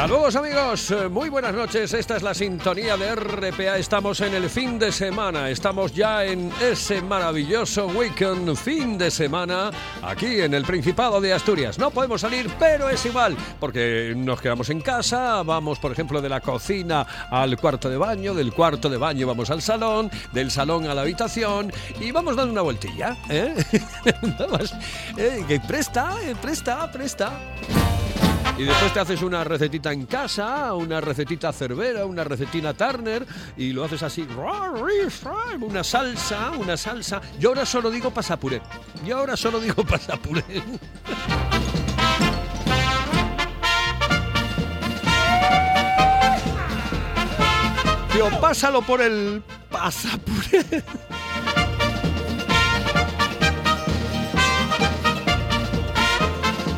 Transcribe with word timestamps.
Saludos 0.00 0.34
amigos, 0.34 0.90
Eh, 0.92 1.08
muy 1.10 1.28
buenas 1.28 1.54
noches. 1.54 1.92
Esta 1.92 2.16
es 2.16 2.22
la 2.22 2.32
sintonía 2.32 2.96
de 2.96 3.14
RPA. 3.14 3.76
Estamos 3.76 4.22
en 4.22 4.32
el 4.32 4.48
fin 4.48 4.78
de 4.78 4.92
semana. 4.92 5.50
Estamos 5.50 5.92
ya 5.92 6.24
en 6.24 6.50
ese 6.58 7.02
maravilloso 7.02 7.86
weekend 7.86 8.56
fin 8.56 8.96
de 8.96 9.10
semana 9.10 9.70
aquí 10.00 10.40
en 10.40 10.54
el 10.54 10.64
Principado 10.64 11.20
de 11.20 11.34
Asturias. 11.34 11.78
No 11.78 11.90
podemos 11.90 12.22
salir, 12.22 12.50
pero 12.58 12.88
es 12.88 13.04
igual, 13.04 13.36
porque 13.60 14.14
nos 14.16 14.40
quedamos 14.40 14.70
en 14.70 14.80
casa. 14.80 15.42
Vamos, 15.42 15.78
por 15.78 15.92
ejemplo, 15.92 16.22
de 16.22 16.30
la 16.30 16.40
cocina 16.40 17.06
al 17.30 17.58
cuarto 17.58 17.90
de 17.90 17.98
baño, 17.98 18.32
del 18.32 18.54
cuarto 18.54 18.88
de 18.88 18.96
baño 18.96 19.26
vamos 19.26 19.50
al 19.50 19.60
salón, 19.60 20.10
del 20.32 20.50
salón 20.50 20.86
a 20.86 20.94
la 20.94 21.02
habitación 21.02 21.70
y 22.00 22.10
vamos 22.10 22.36
dando 22.36 22.52
una 22.52 22.62
vueltilla. 22.62 23.18
¿eh? 23.28 23.54
Eh, 25.18 25.44
que 25.46 25.60
presta, 25.60 26.16
eh, 26.24 26.34
presta, 26.40 26.90
presta. 26.90 27.38
Y 28.60 28.64
después 28.64 28.92
te 28.92 29.00
haces 29.00 29.22
una 29.22 29.42
recetita 29.42 29.90
en 29.90 30.04
casa, 30.04 30.74
una 30.74 31.00
recetita 31.00 31.50
cervera, 31.50 32.04
una 32.04 32.24
recetina 32.24 32.74
Turner, 32.74 33.26
y 33.56 33.72
lo 33.72 33.84
haces 33.84 34.02
así, 34.02 34.28
una 35.62 35.82
salsa, 35.82 36.50
una 36.58 36.76
salsa. 36.76 37.22
Yo 37.38 37.48
ahora 37.48 37.64
solo 37.64 37.90
digo 37.90 38.10
pasapuré. 38.10 38.60
Yo 39.06 39.16
ahora 39.16 39.34
solo 39.34 39.60
digo 39.60 39.82
pasapuré. 39.82 40.44
Tío, 48.12 48.40
pásalo 48.42 48.82
por 48.82 49.00
el 49.00 49.42
pasapuré. 49.70 50.84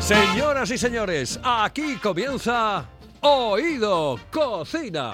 Señoras 0.03 0.69
y 0.69 0.77
señores, 0.77 1.39
aquí 1.41 1.95
comienza 1.95 2.83
Oído 3.21 4.19
Cocina. 4.29 5.13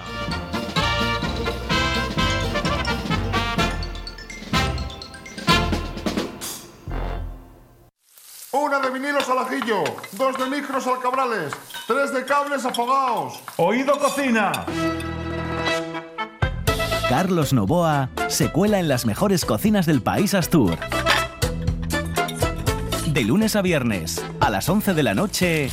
Una 8.52 8.80
de 8.80 8.90
vinilos 8.90 9.30
al 9.30 9.38
ajillo, 9.38 9.84
dos 10.14 10.36
de 10.40 10.46
micros 10.48 10.88
al 10.88 11.00
cabrales, 11.00 11.54
tres 11.86 12.12
de 12.12 12.26
cables 12.26 12.66
afogados. 12.66 13.40
Oído 13.58 13.96
Cocina. 14.00 14.52
Carlos 17.08 17.54
Novoa 17.54 18.10
se 18.28 18.52
cuela 18.52 18.80
en 18.80 18.88
las 18.88 19.06
mejores 19.06 19.46
cocinas 19.46 19.86
del 19.86 20.02
país 20.02 20.34
Astur. 20.34 20.80
De 23.14 23.24
lunes 23.24 23.56
a 23.56 23.64
viernes, 23.64 24.24
a 24.40 24.52
las 24.52 24.70
11 24.70 24.94
de 24.94 25.02
la 25.02 25.16
noche, 25.16 25.72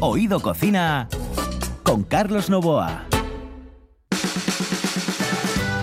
Oído 0.00 0.40
Cocina 0.40 1.08
con 1.84 2.02
Carlos 2.02 2.50
Novoa. 2.50 3.04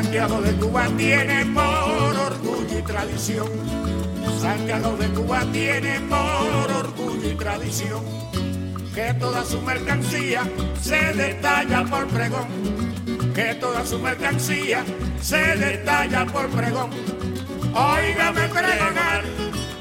Santiago 0.00 0.40
de 0.40 0.52
Cuba 0.52 0.86
tiene 0.96 1.44
por 1.46 2.16
orgullo 2.16 2.78
y 2.78 2.82
tradición. 2.82 3.48
Santiago 4.40 4.96
de 4.96 5.08
Cuba 5.08 5.44
tiene 5.52 5.98
por 6.02 6.70
orgullo 6.70 7.28
y 7.28 7.34
tradición. 7.34 8.04
Que 8.94 9.12
toda 9.14 9.44
su 9.44 9.60
mercancía 9.60 10.44
se 10.80 11.12
detalla 11.14 11.84
por 11.84 12.06
pregón. 12.06 12.46
Que 13.34 13.56
toda 13.56 13.84
su 13.84 13.98
mercancía 13.98 14.84
se 15.20 15.56
detalla 15.56 16.24
por 16.26 16.48
pregón. 16.50 16.90
Óigame 17.74 18.48
pregonar 18.50 19.24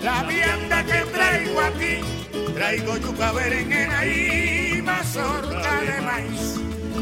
la 0.01 0.23
vianda 0.23 0.83
que 0.83 0.99
traigo 1.13 1.61
aquí. 1.61 2.53
Traigo 2.55 2.97
yuca 2.97 3.31
berenjena 3.33 4.03
y 4.03 4.81
mazorca 4.81 5.81
de 5.81 6.01
maíz. 6.01 6.55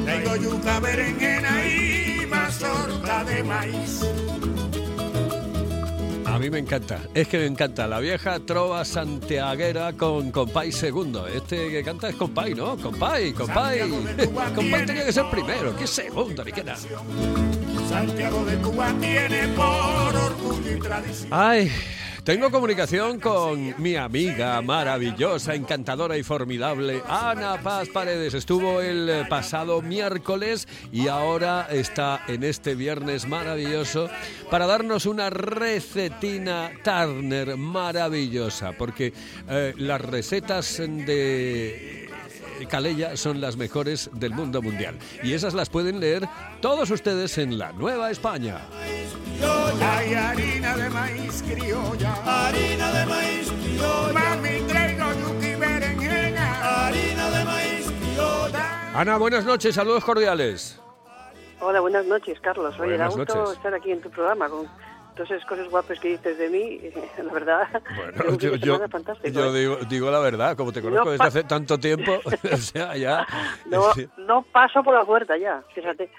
Traigo 0.03 0.36
yuca 0.36 0.82
berenjena 0.82 1.66
y 1.66 2.15
de 2.59 3.43
maíz. 3.43 4.01
A 6.25 6.39
mí 6.39 6.49
me 6.49 6.59
encanta, 6.59 6.99
es 7.13 7.27
que 7.27 7.38
me 7.38 7.45
encanta 7.45 7.88
la 7.88 7.99
vieja 7.99 8.39
trova 8.39 8.83
santiaguera 8.85 9.93
con 9.93 10.31
Compay 10.31 10.71
segundo. 10.71 11.27
Este 11.27 11.69
que 11.69 11.83
canta 11.83 12.09
es 12.09 12.16
Compay, 12.16 12.53
¿no? 12.53 12.77
Compay, 12.77 13.33
Compay. 13.33 13.79
Compay 14.55 14.85
tenía 14.85 15.05
que 15.05 15.13
ser 15.13 15.25
primero, 15.29 15.75
que 15.75 15.88
segundo, 15.88 16.43
ni 16.43 16.51
qué 16.51 16.63
nada. 16.63 16.79
Santiago 17.89 18.45
de 18.45 18.57
Cuba 18.57 18.93
tiene 18.99 19.47
por 19.49 20.16
orgullo 20.16 20.75
y 20.75 20.79
tradición. 20.79 21.29
Ay, 21.31 21.72
tengo 22.25 22.50
comunicación 22.50 23.19
con 23.19 23.75
mi 23.78 23.96
amiga 23.96 24.59
maravillosa, 24.63 25.53
encantadora 25.53 26.18
y 26.18 26.24
formidable, 26.24 27.03
Ana 27.08 27.62
Paz 27.62 27.88
Paredes. 27.90 28.34
Estuvo 28.34 28.81
el 28.81 29.28
pasado 29.30 29.84
miércoles 29.84 30.68
y 30.91 31.08
ahora 31.08 31.68
está 31.69 32.24
en 32.28 32.44
este 32.44 32.74
viernes 32.74 33.28
maravilloso 33.28 34.09
para 34.50 34.66
darnos 34.66 35.06
una 35.06 35.30
recetina 35.30 36.72
Turner 36.84 37.58
maravillosa, 37.58 38.72
porque 38.72 39.14
eh, 39.47 39.75
las 39.78 40.02
recetas 40.02 40.80
de 40.80 42.09
Calella 42.68 43.18
son 43.18 43.40
las 43.40 43.56
mejores 43.56 44.09
del 44.14 44.31
mundo 44.31 44.64
mundial. 44.64 44.97
Y 45.24 45.34
esas 45.34 45.53
las 45.53 45.69
pueden 45.69 46.00
leer 46.00 46.28
todos 46.59 46.90
ustedes 46.90 47.38
en 47.38 47.59
la 47.59 47.72
Nueva 47.72 48.09
España. 48.09 48.62
Hay 49.81 50.13
harina 50.13 50.75
de 50.78 50.89
maíz 50.89 51.44
criolla. 51.44 52.13
Harina 52.25 52.91
de 52.91 53.06
maíz 53.06 53.51
criolla. 53.51 54.13
Mami, 54.13 54.59
traigo 54.67 55.06
yuca 55.13 55.47
y 55.47 55.56
berenjena. 55.56 56.88
Harina 56.88 57.29
de 57.29 57.45
maíz 57.45 57.91
criolla. 58.00 59.00
Ana, 59.00 59.17
buenas 59.17 59.45
noches, 59.45 59.75
saludos 59.75 60.03
cordiales. 60.03 60.79
Hola, 61.61 61.79
buenas 61.79 62.05
noches, 62.05 62.39
Carlos. 62.41 62.78
Oye, 62.79 62.97
da 62.97 63.07
gusto 63.07 63.35
noches. 63.35 63.57
estar 63.57 63.73
aquí 63.73 63.91
en 63.91 64.01
tu 64.01 64.09
programa 64.09 64.50
con 64.50 64.67
todas 65.16 65.31
esas 65.31 65.46
cosas 65.46 65.68
guapas 65.70 66.00
que 66.00 66.09
dices 66.09 66.38
de 66.38 66.50
mí. 66.50 66.80
La 67.24 67.34
verdad, 67.34 67.68
Bueno, 67.96 68.38
yo, 68.38 68.56
yo- 68.56 68.76
¿eh? 68.84 69.53
digo, 69.53 69.78
digo 69.90 70.12
la 70.12 70.20
verdad, 70.20 70.56
como 70.56 70.72
te 70.72 70.81
conozco 70.81 71.06
No 71.06 71.12
desde 71.12 71.26
hace 71.26 71.44
tanto 71.44 71.78
tiempo, 71.80 72.20
o 72.53 72.58
sea, 72.58 72.96
ya... 72.96 73.26
no, 73.66 73.94
sí. 73.94 74.08
no 74.17 74.44
paso 74.44 74.84
por 74.84 74.94
la 74.94 75.03
puerta 75.03 75.38
ya, 75.38 75.64
fíjate. 75.73 76.09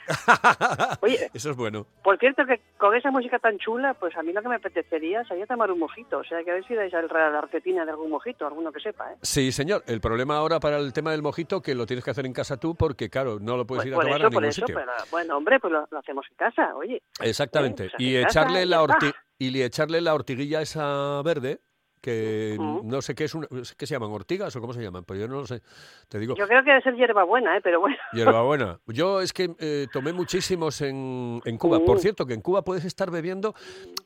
Oye, 1.00 1.30
Eso 1.34 1.50
es 1.50 1.56
bueno. 1.56 1.86
por 2.02 2.18
cierto, 2.18 2.44
que 2.46 2.60
con 2.76 2.94
esa 2.94 3.10
música 3.10 3.38
tan 3.38 3.58
chula, 3.58 3.94
pues 3.94 4.16
a 4.16 4.22
mí 4.22 4.32
lo 4.32 4.42
que 4.42 4.48
me 4.48 4.56
apetecería 4.56 5.24
sería 5.24 5.46
tomar 5.46 5.70
un 5.70 5.78
mojito. 5.78 6.18
O 6.18 6.24
sea, 6.24 6.42
que 6.44 6.50
a 6.50 6.54
ver 6.54 6.66
si 6.66 6.74
dais 6.74 6.92
al- 6.94 7.08
la 7.12 7.40
recetina 7.40 7.84
de 7.84 7.90
algún 7.90 8.10
mojito, 8.10 8.46
alguno 8.46 8.72
que 8.72 8.80
sepa, 8.80 9.12
¿eh? 9.12 9.16
Sí, 9.22 9.52
señor. 9.52 9.82
El 9.86 10.00
problema 10.00 10.36
ahora 10.36 10.60
para 10.60 10.78
el 10.78 10.92
tema 10.92 11.10
del 11.12 11.22
mojito 11.22 11.60
que 11.62 11.74
lo 11.74 11.86
tienes 11.86 12.04
que 12.04 12.10
hacer 12.10 12.26
en 12.26 12.32
casa 12.32 12.56
tú 12.56 12.74
porque, 12.74 13.08
claro, 13.10 13.38
no 13.40 13.56
lo 13.56 13.66
puedes 13.66 13.84
Pues 13.84 13.88
ir 13.88 13.94
a 13.94 13.96
tomar 14.00 14.18
eso, 14.18 14.26
a 14.26 14.30
por 14.30 14.42
ningún 14.42 14.48
eso, 14.50 14.60
sitio. 14.66 14.74
pero, 14.76 14.92
bueno, 15.10 15.36
hombre, 15.36 15.60
pues 15.60 15.72
lo, 15.72 15.86
lo 15.90 15.98
hacemos 15.98 16.26
en 16.30 16.36
casa, 16.36 16.74
oye. 16.76 17.02
Exactamente. 17.20 17.86
Eh, 17.86 17.90
y 17.98 18.22
casa 18.22 18.40
echarle 18.40 18.62
y 18.62 18.66
la 18.66 18.82
orti- 18.86 19.14
y 19.38 19.50
le 19.50 19.64
echarle 19.64 20.00
la 20.00 20.14
ortiguilla 20.14 20.62
esa 20.62 21.20
verde 21.22 21.60
que 22.00 22.56
no 22.84 23.02
sé 23.02 23.16
qué 23.16 23.24
es 23.24 23.34
una, 23.34 23.48
¿qué 23.76 23.84
se 23.86 23.94
llaman? 23.94 24.12
¿Ortigas 24.12 24.54
o 24.54 24.60
cómo 24.60 24.72
se 24.72 24.80
llaman? 24.80 25.04
Pues 25.04 25.18
yo 25.18 25.26
no 25.26 25.40
lo 25.40 25.46
sé. 25.46 25.60
Te 26.08 26.20
digo, 26.20 26.36
Yo 26.36 26.46
creo 26.46 26.62
que 26.62 26.70
debe 26.70 26.82
ser 26.82 26.94
hierbabuena, 26.94 27.56
¿eh? 27.56 27.60
pero 27.64 27.80
bueno. 27.80 27.96
hierbabuena. 28.12 28.78
Yo 28.86 29.20
es 29.20 29.32
que 29.32 29.52
eh, 29.58 29.88
tomé 29.92 30.12
muchísimos 30.12 30.80
en, 30.82 31.40
en 31.44 31.58
Cuba. 31.58 31.80
Por 31.84 31.96
Mm. 31.96 32.00
cierto, 32.00 32.24
que 32.26 32.34
en 32.34 32.42
Cuba 32.42 32.62
puedes 32.62 32.84
estar 32.84 33.10
bebiendo, 33.10 33.54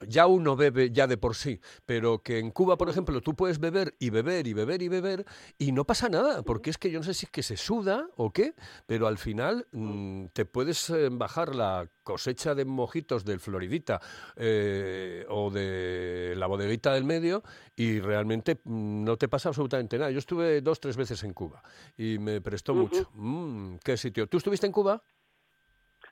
ya 0.06 0.26
uno 0.26 0.56
bebe 0.56 0.90
ya 0.90 1.06
de 1.06 1.18
por 1.18 1.34
sí, 1.34 1.60
pero 1.84 2.22
que 2.22 2.38
en 2.38 2.52
Cuba, 2.52 2.78
por 2.78 2.88
ejemplo, 2.88 3.20
tú 3.20 3.34
puedes 3.34 3.58
beber 3.58 3.94
y 3.98 4.08
beber 4.08 4.46
y 4.46 4.54
beber 4.54 4.80
y 4.80 4.88
beber 4.88 5.26
y 5.58 5.72
no 5.72 5.84
pasa 5.84 6.08
nada, 6.08 6.42
porque 6.42 6.70
es 6.70 6.78
que 6.78 6.90
yo 6.90 7.00
no 7.00 7.04
sé 7.04 7.12
si 7.12 7.26
es 7.26 7.30
que 7.32 7.42
se 7.42 7.58
suda 7.58 8.06
o 8.16 8.32
qué, 8.32 8.54
pero 8.86 9.08
al 9.08 9.18
final 9.18 9.66
mm, 9.72 10.26
te 10.32 10.46
puedes 10.46 10.88
eh, 10.88 11.08
bajar 11.12 11.54
la 11.54 11.86
cosecha 12.02 12.54
de 12.54 12.64
mojitos 12.64 13.24
del 13.24 13.40
Floridita 13.40 14.00
eh, 14.36 15.24
o 15.28 15.50
de 15.50 16.34
la 16.36 16.46
bodeguita 16.46 16.92
del 16.94 17.04
medio 17.04 17.42
y 17.76 18.00
realmente 18.00 18.60
mm, 18.64 19.04
no 19.04 19.16
te 19.16 19.28
pasa 19.28 19.50
absolutamente 19.50 19.98
nada. 19.98 20.10
Yo 20.10 20.18
estuve 20.18 20.60
dos, 20.60 20.80
tres 20.80 20.96
veces 20.96 21.22
en 21.24 21.32
Cuba 21.34 21.62
y 21.96 22.18
me 22.18 22.40
prestó 22.40 22.74
mucho. 22.74 23.10
Mm, 23.14 23.76
¿Qué 23.84 23.96
sitio? 23.96 24.26
¿Tú 24.26 24.38
estuviste 24.38 24.66
en 24.66 24.72
Cuba? 24.72 25.02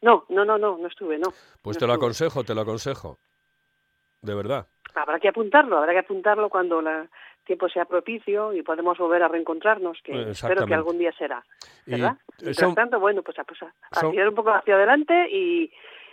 No, 0.02 0.25
no, 0.29 0.44
no, 0.44 0.58
no, 0.58 0.79
no 0.79 0.87
estuve, 0.87 1.19
no. 1.19 1.32
Pues 1.62 1.76
No 1.76 1.81
te 1.81 1.87
lo 1.87 1.93
estuve. 1.94 2.06
aconsejo, 2.06 2.44
te 2.44 2.55
lo 2.55 2.61
aconsejo. 2.61 3.19
De 4.23 4.35
verdad. 4.35 4.69
Habrá 4.94 5.19
que 5.20 5.29
apuntarlo, 5.29 5.79
habrá 5.79 5.93
que 5.93 5.99
apuntarlo 6.00 6.49
cuando 6.49 6.81
el 6.81 7.08
tiempo 7.49 7.69
sea 7.69 7.85
propicio 7.85 8.53
y 8.53 8.62
podemos 8.62 8.97
volver 8.97 9.25
a 9.25 9.29
reencontrarnos, 9.29 9.99
que 10.05 10.12
espero 10.12 10.31
Exactamente. 10.31 10.67
que 10.69 10.75
algún 10.75 10.99
día 10.99 11.12
será, 11.19 11.43
Y, 11.87 11.91
¿verdad? 11.93 12.17
eh, 12.21 12.33
Mientras 12.43 12.56
son- 12.59 12.75
tanto, 12.77 13.00
bueno, 13.00 13.23
pues 13.25 13.37
a, 13.41 13.45
pues 13.45 13.61
a- 13.65 13.75
a 13.91 14.00
son- 14.00 14.12
tirar 14.12 14.29
un 14.29 14.35
poco 14.37 14.50
hacia 14.50 14.77
adelante 14.77 15.29
y, 15.33 15.73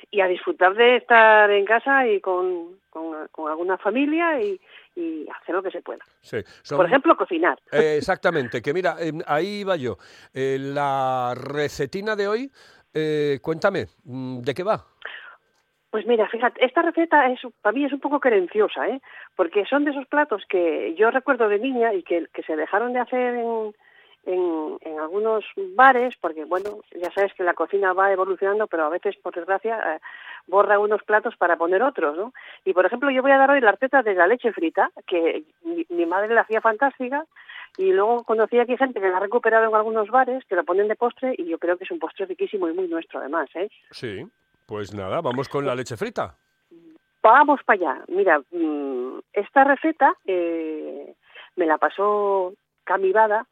y 0.09 0.21
a 0.21 0.27
disfrutar 0.27 0.73
de 0.73 0.95
estar 0.97 1.51
en 1.51 1.65
casa 1.65 2.07
y 2.07 2.19
con, 2.21 2.79
con, 2.89 3.27
con 3.29 3.51
alguna 3.51 3.77
familia 3.77 4.41
y, 4.41 4.59
y 4.95 5.27
hacer 5.29 5.53
lo 5.55 5.61
que 5.61 5.71
se 5.71 5.81
pueda. 5.81 6.03
Sí, 6.21 6.37
son- 6.63 6.77
Por 6.77 6.85
ejemplo, 6.87 7.15
cocinar. 7.15 7.59
Eh, 7.71 7.97
exactamente, 7.97 8.61
que 8.61 8.73
mira, 8.73 8.95
em, 8.99 9.19
ahí 9.27 9.59
iba 9.61 9.75
yo. 9.75 9.97
Eh, 10.33 10.57
la 10.59 11.33
recetina 11.35 12.15
de 12.15 12.27
hoy, 12.27 12.51
eh, 12.93 13.39
cuéntame, 13.41 13.87
mm, 14.05 14.39
¿de 14.41 14.53
qué 14.53 14.63
va? 14.63 14.85
Pues 15.95 16.07
mira, 16.07 16.27
fíjate, 16.27 16.65
esta 16.65 16.81
receta 16.81 17.25
es 17.27 17.39
para 17.61 17.73
mí 17.73 17.85
es 17.85 17.93
un 17.93 18.01
poco 18.01 18.19
querenciosa, 18.19 18.85
¿eh? 18.89 18.99
Porque 19.33 19.63
son 19.63 19.85
de 19.85 19.91
esos 19.91 20.05
platos 20.07 20.43
que 20.49 20.93
yo 20.95 21.09
recuerdo 21.09 21.47
de 21.47 21.57
niña 21.57 21.93
y 21.93 22.03
que, 22.03 22.27
se 22.45 22.57
dejaron 22.57 22.91
de 22.91 22.99
hacer 22.99 23.35
en, 24.25 24.99
algunos 24.99 25.45
bares, 25.55 26.17
porque 26.19 26.43
bueno, 26.43 26.81
ya 27.01 27.09
sabes 27.11 27.33
que 27.33 27.45
la 27.45 27.53
cocina 27.53 27.93
va 27.93 28.11
evolucionando, 28.11 28.67
pero 28.67 28.83
a 28.83 28.89
veces, 28.89 29.15
por 29.15 29.33
desgracia, 29.33 29.95
eh, 29.95 29.99
borra 30.47 30.79
unos 30.79 31.01
platos 31.03 31.37
para 31.37 31.55
poner 31.55 31.81
otros, 31.81 32.17
¿no? 32.17 32.33
Y 32.65 32.73
por 32.73 32.85
ejemplo, 32.85 33.09
yo 33.09 33.21
voy 33.21 33.31
a 33.31 33.37
dar 33.37 33.51
hoy 33.51 33.61
la 33.61 33.71
receta 33.71 34.03
de 34.03 34.15
la 34.15 34.27
leche 34.27 34.51
frita, 34.51 34.91
que 35.07 35.45
mi, 35.63 36.05
madre 36.05 36.35
la 36.35 36.41
hacía 36.41 36.59
fantástica, 36.59 37.23
y 37.77 37.93
luego 37.93 38.25
conocí 38.25 38.59
aquí 38.59 38.75
gente 38.75 38.99
que 38.99 39.07
la 39.07 39.15
ha 39.15 39.21
recuperado 39.21 39.69
en 39.69 39.73
algunos 39.73 40.09
bares, 40.09 40.43
que 40.43 40.57
lo 40.57 40.65
ponen 40.65 40.89
de 40.89 40.97
postre, 40.97 41.35
y 41.37 41.45
yo 41.45 41.57
creo 41.57 41.77
que 41.77 41.85
es 41.85 41.91
un 41.91 41.99
postre 41.99 42.25
riquísimo 42.25 42.67
y 42.67 42.73
muy 42.73 42.89
nuestro 42.89 43.21
además, 43.21 43.47
¿eh? 43.55 43.69
Sí, 43.91 44.27
pues 44.65 44.93
nada, 44.93 45.21
vamos 45.21 45.49
con 45.49 45.65
la 45.65 45.75
leche 45.75 45.97
frita. 45.97 46.35
Vamos 47.21 47.59
para 47.65 47.79
allá. 47.79 48.05
Mira, 48.07 48.39
mm, 48.51 49.19
esta 49.33 49.63
receta 49.63 50.15
eh, 50.25 51.15
me 51.55 51.65
la 51.65 51.77
pasó 51.77 52.53
Camibada, 52.83 53.47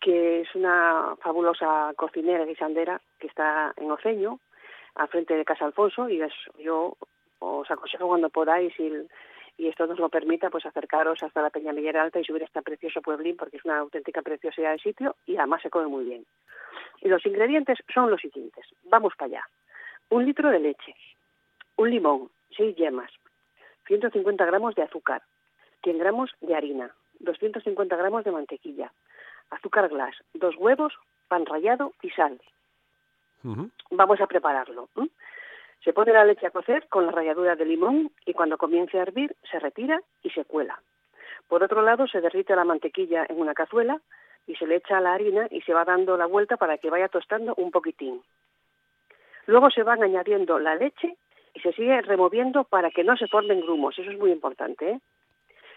que 0.00 0.40
es 0.40 0.54
una 0.54 1.14
fabulosa 1.20 1.92
cocinera 1.96 2.44
guisandera 2.44 3.00
que 3.18 3.26
está 3.26 3.72
en 3.76 3.90
Oceño, 3.90 4.40
al 4.94 5.08
frente 5.08 5.34
de 5.34 5.44
Casa 5.44 5.66
Alfonso, 5.66 6.08
y 6.08 6.20
yo 6.58 6.96
os 7.40 7.70
aconsejo 7.70 8.08
cuando 8.08 8.30
podáis 8.30 8.72
y, 8.80 8.90
y 9.58 9.68
esto 9.68 9.86
nos 9.86 9.98
lo 9.98 10.08
permita, 10.08 10.50
pues 10.50 10.64
acercaros 10.66 11.22
hasta 11.22 11.42
la 11.42 11.50
Peñamillera 11.50 12.02
Alta 12.02 12.20
y 12.20 12.24
subir 12.24 12.42
a 12.42 12.46
este 12.46 12.62
precioso 12.62 13.02
pueblín, 13.02 13.36
porque 13.36 13.58
es 13.58 13.64
una 13.64 13.78
auténtica 13.78 14.22
preciosidad 14.22 14.72
de 14.72 14.78
sitio 14.78 15.16
y 15.26 15.36
además 15.36 15.62
se 15.62 15.70
come 15.70 15.88
muy 15.88 16.04
bien. 16.04 16.24
Y 17.00 17.08
los 17.08 17.24
ingredientes 17.26 17.78
son 17.92 18.10
los 18.10 18.20
siguientes. 18.20 18.64
Vamos 18.84 19.12
para 19.16 19.26
allá. 19.26 19.48
Un 20.10 20.24
litro 20.24 20.50
de 20.50 20.58
leche, 20.58 20.94
un 21.76 21.90
limón, 21.90 22.30
seis 22.56 22.74
yemas, 22.76 23.10
150 23.86 24.44
gramos 24.46 24.74
de 24.74 24.82
azúcar, 24.82 25.22
100 25.82 25.98
gramos 25.98 26.30
de 26.40 26.54
harina, 26.54 26.94
250 27.20 27.96
gramos 27.96 28.24
de 28.24 28.32
mantequilla, 28.32 28.92
azúcar 29.50 29.88
glass, 29.88 30.14
dos 30.34 30.56
huevos, 30.56 30.94
pan 31.28 31.46
rallado 31.46 31.92
y 32.02 32.10
sal. 32.10 32.40
Vamos 33.90 34.20
a 34.20 34.26
prepararlo. 34.26 34.88
Se 35.84 35.92
pone 35.92 36.12
la 36.12 36.24
leche 36.24 36.46
a 36.46 36.50
cocer 36.50 36.86
con 36.88 37.06
la 37.06 37.12
ralladura 37.12 37.54
de 37.56 37.64
limón 37.64 38.10
y 38.26 38.32
cuando 38.32 38.58
comience 38.58 38.98
a 38.98 39.02
hervir 39.02 39.34
se 39.50 39.58
retira 39.58 40.00
y 40.22 40.30
se 40.30 40.44
cuela. 40.44 40.80
Por 41.48 41.62
otro 41.62 41.82
lado 41.82 42.06
se 42.06 42.20
derrite 42.20 42.56
la 42.56 42.64
mantequilla 42.64 43.24
en 43.28 43.40
una 43.40 43.54
cazuela 43.54 44.00
y 44.46 44.56
se 44.56 44.66
le 44.66 44.76
echa 44.76 45.00
la 45.00 45.14
harina 45.14 45.46
y 45.50 45.60
se 45.62 45.72
va 45.72 45.84
dando 45.84 46.16
la 46.16 46.26
vuelta 46.26 46.56
para 46.56 46.78
que 46.78 46.90
vaya 46.90 47.08
tostando 47.08 47.54
un 47.56 47.70
poquitín. 47.70 48.22
Luego 49.48 49.70
se 49.70 49.82
van 49.82 50.02
añadiendo 50.02 50.58
la 50.58 50.74
leche 50.74 51.16
y 51.54 51.60
se 51.60 51.72
sigue 51.72 52.02
removiendo 52.02 52.64
para 52.64 52.90
que 52.90 53.02
no 53.02 53.16
se 53.16 53.26
formen 53.26 53.62
grumos. 53.62 53.98
Eso 53.98 54.10
es 54.10 54.18
muy 54.18 54.30
importante. 54.30 54.90
¿eh? 54.90 55.00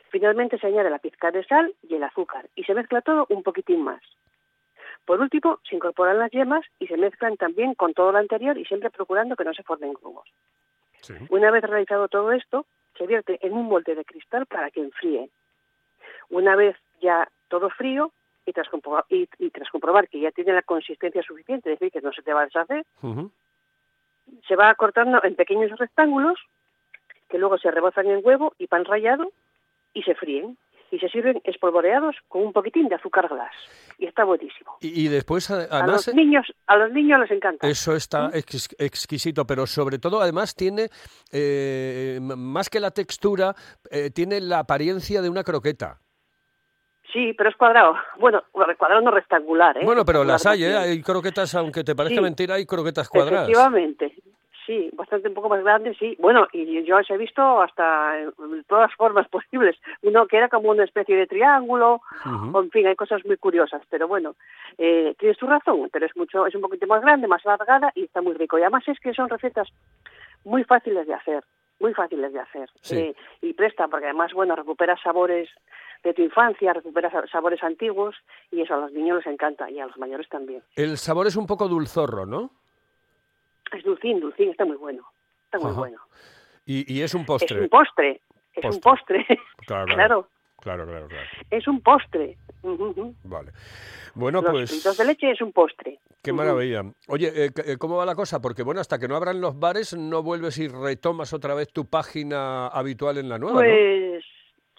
Finalmente 0.09 0.59
se 0.59 0.67
añade 0.67 0.89
la 0.89 0.99
pizca 0.99 1.31
de 1.31 1.45
sal 1.45 1.73
y 1.81 1.95
el 1.95 2.03
azúcar 2.03 2.49
y 2.53 2.65
se 2.65 2.73
mezcla 2.73 3.01
todo 3.01 3.25
un 3.29 3.43
poquitín 3.43 3.81
más. 3.81 4.01
Por 5.05 5.21
último, 5.21 5.59
se 5.63 5.77
incorporan 5.77 6.19
las 6.19 6.31
yemas 6.31 6.65
y 6.79 6.87
se 6.87 6.97
mezclan 6.97 7.37
también 7.37 7.73
con 7.73 7.93
todo 7.93 8.11
lo 8.11 8.17
anterior 8.17 8.57
y 8.57 8.65
siempre 8.65 8.89
procurando 8.89 9.37
que 9.37 9.45
no 9.45 9.53
se 9.53 9.63
formen 9.63 9.93
grumos. 9.93 10.27
Sí. 10.99 11.13
Una 11.29 11.49
vez 11.49 11.63
realizado 11.63 12.09
todo 12.09 12.33
esto, 12.33 12.65
se 12.97 13.07
vierte 13.07 13.39
en 13.41 13.53
un 13.53 13.67
molde 13.67 13.95
de 13.95 14.03
cristal 14.03 14.47
para 14.47 14.69
que 14.69 14.81
enfríe. 14.81 15.29
Una 16.29 16.57
vez 16.57 16.75
ya 17.01 17.25
todo 17.47 17.69
frío 17.69 18.11
y 18.45 18.51
tras, 18.51 18.67
comprobar, 18.67 19.05
y, 19.07 19.29
y 19.39 19.49
tras 19.49 19.69
comprobar 19.69 20.09
que 20.09 20.19
ya 20.19 20.31
tiene 20.31 20.51
la 20.51 20.61
consistencia 20.61 21.23
suficiente, 21.23 21.71
es 21.71 21.79
decir, 21.79 21.93
que 21.93 22.05
no 22.05 22.11
se 22.11 22.21
te 22.21 22.33
va 22.33 22.41
a 22.41 22.45
deshacer. 22.45 22.85
Se 24.47 24.55
va 24.55 24.73
cortando 24.75 25.23
en 25.23 25.35
pequeños 25.35 25.71
rectángulos 25.77 26.37
que 27.29 27.37
luego 27.37 27.57
se 27.57 27.71
rebozan 27.71 28.07
en 28.07 28.21
huevo 28.23 28.53
y 28.57 28.67
pan 28.67 28.85
rallado 28.85 29.31
y 29.93 30.03
se 30.03 30.15
fríen 30.15 30.57
y 30.93 30.99
se 30.99 31.07
sirven 31.07 31.39
espolvoreados 31.45 32.17
con 32.27 32.41
un 32.43 32.51
poquitín 32.51 32.89
de 32.89 32.95
azúcar 32.95 33.29
glass 33.29 33.53
y 33.97 34.05
está 34.07 34.25
buenísimo. 34.25 34.75
Y, 34.81 35.05
y 35.05 35.07
después, 35.07 35.49
a- 35.49 35.61
A 35.61 35.79
además, 35.83 36.07
los 36.07 36.15
niños, 36.15 36.45
a 36.67 36.75
los 36.75 36.91
niños 36.91 37.19
les 37.21 37.31
encanta. 37.31 37.65
eso 37.65 37.95
está 37.95 38.27
¿Mm? 38.27 38.31
ex- 38.33 38.75
exquisito, 38.77 39.47
pero 39.47 39.65
sobre 39.67 39.99
todo, 39.99 40.19
además, 40.19 40.53
tiene, 40.53 40.89
eh, 41.31 42.19
más 42.21 42.69
que 42.69 42.81
la 42.81 42.91
textura, 42.91 43.55
eh, 43.89 44.09
tiene 44.11 44.41
la 44.41 44.59
apariencia 44.59 45.21
de 45.21 45.29
una 45.29 45.43
croqueta. 45.45 45.99
Sí, 47.11 47.33
pero 47.37 47.49
es 47.49 47.55
cuadrado. 47.55 47.95
Bueno, 48.19 48.41
cuadrado 48.51 49.01
no 49.01 49.11
rectangular, 49.11 49.77
¿eh? 49.77 49.81
Bueno, 49.83 50.05
pero 50.05 50.23
las 50.23 50.45
hay, 50.45 50.63
¿eh? 50.63 50.77
Hay 50.77 51.01
croquetas, 51.01 51.53
aunque 51.55 51.83
te 51.83 51.95
parezca 51.95 52.15
Sí. 52.17 52.21
mentira, 52.21 52.55
hay 52.55 52.65
croquetas 52.65 53.09
cuadradas. 53.09 53.49
Efectivamente. 53.49 54.15
Sí, 54.65 54.89
bastante 54.93 55.27
un 55.27 55.33
poco 55.33 55.49
más 55.49 55.61
grande, 55.63 55.93
sí. 55.99 56.15
Bueno, 56.19 56.47
y 56.53 56.83
yo 56.83 56.95
las 56.97 57.09
he 57.09 57.17
visto 57.17 57.61
hasta 57.61 58.19
en 58.19 58.63
todas 58.67 58.93
formas 58.95 59.27
posibles. 59.29 59.75
Uno 60.03 60.27
que 60.27 60.37
era 60.37 60.47
como 60.49 60.69
una 60.69 60.83
especie 60.85 61.15
de 61.17 61.27
triángulo, 61.27 62.01
o 62.53 62.61
en 62.61 62.69
fin, 62.71 62.87
hay 62.87 62.95
cosas 62.95 63.25
muy 63.25 63.37
curiosas. 63.37 63.81
Pero 63.89 64.07
bueno, 64.07 64.35
eh, 64.77 65.15
tienes 65.19 65.37
tu 65.37 65.47
razón, 65.47 65.89
pero 65.91 66.05
es 66.05 66.15
mucho, 66.15 66.45
es 66.45 66.55
un 66.55 66.61
poquito 66.61 66.85
más 66.87 67.01
grande, 67.01 67.27
más 67.27 67.45
alargada 67.45 67.91
y 67.95 68.03
está 68.03 68.21
muy 68.21 68.33
rico. 68.35 68.57
Y 68.57 68.61
además 68.61 68.87
es 68.87 68.99
que 68.99 69.13
son 69.13 69.27
recetas 69.29 69.67
muy 70.45 70.63
fáciles 70.63 71.07
de 71.07 71.15
hacer, 71.15 71.43
muy 71.79 71.93
fáciles 71.93 72.31
de 72.31 72.39
hacer. 72.39 72.69
Sí. 72.81 72.97
Eh, 72.99 73.15
y 73.41 73.53
presta, 73.53 73.87
porque 73.87 74.05
además, 74.05 74.31
bueno, 74.33 74.55
recuperas 74.55 75.01
sabores 75.01 75.49
de 76.03 76.13
tu 76.13 76.21
infancia, 76.21 76.73
recuperas 76.73 77.13
sabores 77.31 77.61
antiguos 77.63 78.15
y 78.51 78.61
eso 78.61 78.73
a 78.73 78.77
los 78.77 78.91
niños 78.91 79.17
les 79.17 79.27
encanta 79.33 79.69
y 79.69 79.79
a 79.79 79.85
los 79.87 79.97
mayores 79.97 80.27
también. 80.29 80.63
El 80.75 80.97
sabor 80.97 81.27
es 81.27 81.35
un 81.35 81.45
poco 81.47 81.67
dulzorro, 81.67 82.25
¿no? 82.25 82.51
Es 83.71 83.83
dulcín, 83.83 84.19
dulcín, 84.19 84.49
está 84.49 84.65
muy 84.65 84.77
bueno. 84.77 85.03
Está 85.45 85.59
muy 85.59 85.71
Ajá. 85.71 85.79
bueno. 85.79 85.97
Y, 86.65 86.91
y 86.93 87.01
es 87.01 87.13
un 87.13 87.21
Es 87.21 87.27
postre. 87.27 87.61
un 87.61 87.69
postre. 87.69 88.21
Es 88.53 88.65
un 88.65 88.79
postre. 88.81 89.25
Claro, 89.65 89.85
claro. 89.85 89.95
claro, 89.95 90.27
Claro, 90.61 90.85
claro, 90.85 91.07
claro. 91.07 91.27
es 91.49 91.67
un 91.67 91.81
postre. 91.81 92.37
Vale. 93.23 93.51
Bueno, 94.13 94.41
Los 94.41 94.51
pues... 94.51 94.69
fritos 94.69 94.97
de 94.97 95.05
leche 95.05 95.31
es 95.31 95.41
un 95.41 95.51
postre. 95.51 95.99
Qué 96.21 96.31
maravilla. 96.33 96.83
Oye, 97.07 97.31
eh, 97.45 97.51
eh, 97.65 97.77
¿cómo 97.79 97.97
va 97.97 98.05
la 98.05 98.13
cosa? 98.13 98.39
Porque 98.41 98.61
bueno, 98.61 98.79
hasta 98.81 98.99
que 98.99 99.07
no 99.07 99.15
abran 99.15 99.41
los 99.41 99.57
bares, 99.59 99.95
no 99.97 100.21
vuelves 100.21 100.59
y 100.59 100.67
retomas 100.67 101.33
otra 101.33 101.55
vez 101.55 101.71
tu 101.73 101.85
página 101.85 102.67
habitual 102.67 103.17
en 103.17 103.29
la 103.29 103.39
nueva, 103.39 103.61
¿no? 103.63 103.67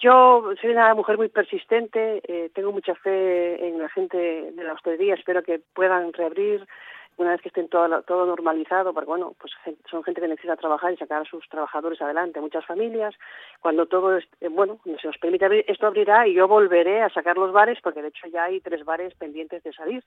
Yo 0.03 0.43
soy 0.61 0.71
una 0.71 0.93
mujer 0.97 1.17
muy 1.17 1.29
persistente, 1.29 2.21
eh, 2.27 2.51
tengo 2.53 2.73
mucha 2.73 2.93
fe 2.97 3.69
en 3.69 3.79
la 3.79 3.89
gente 3.89 4.17
de 4.17 4.65
la 4.65 4.73
hostelería, 4.73 5.15
espero 5.15 5.45
que 5.45 5.61
puedan 5.75 6.13
reabrir 6.13 6.67
una 7.19 7.31
vez 7.31 7.41
que 7.41 7.49
estén 7.51 7.69
todo, 7.69 8.03
todo 8.03 8.27
normalizado, 8.27 8.93
porque 8.93 9.07
bueno, 9.07 9.37
pues 9.39 9.53
son 9.89 10.03
gente 10.03 10.21
que 10.21 10.27
necesita 10.27 10.57
trabajar 10.57 10.93
y 10.93 10.97
sacar 10.97 11.23
a 11.23 11.25
sus 11.25 11.49
trabajadores 11.49 12.03
adelante, 12.03 12.41
muchas 12.41 12.67
familias. 12.67 13.15
Cuando 13.61 13.87
todo, 13.87 14.17
es, 14.17 14.25
eh, 14.41 14.49
bueno, 14.49 14.81
se 15.01 15.07
nos 15.07 15.19
permite 15.19 15.45
abrir, 15.45 15.65
esto 15.69 15.87
abrirá 15.87 16.27
y 16.27 16.35
yo 16.35 16.49
volveré 16.49 17.03
a 17.03 17.11
sacar 17.11 17.39
los 17.39 17.53
bares, 17.53 17.79
porque 17.81 18.03
de 18.03 18.09
hecho 18.09 18.27
ya 18.27 18.45
hay 18.45 18.61
tres 18.61 18.85
bares 18.85 19.15
pendientes 19.15 19.63
de 19.63 19.73
salir, 19.73 20.03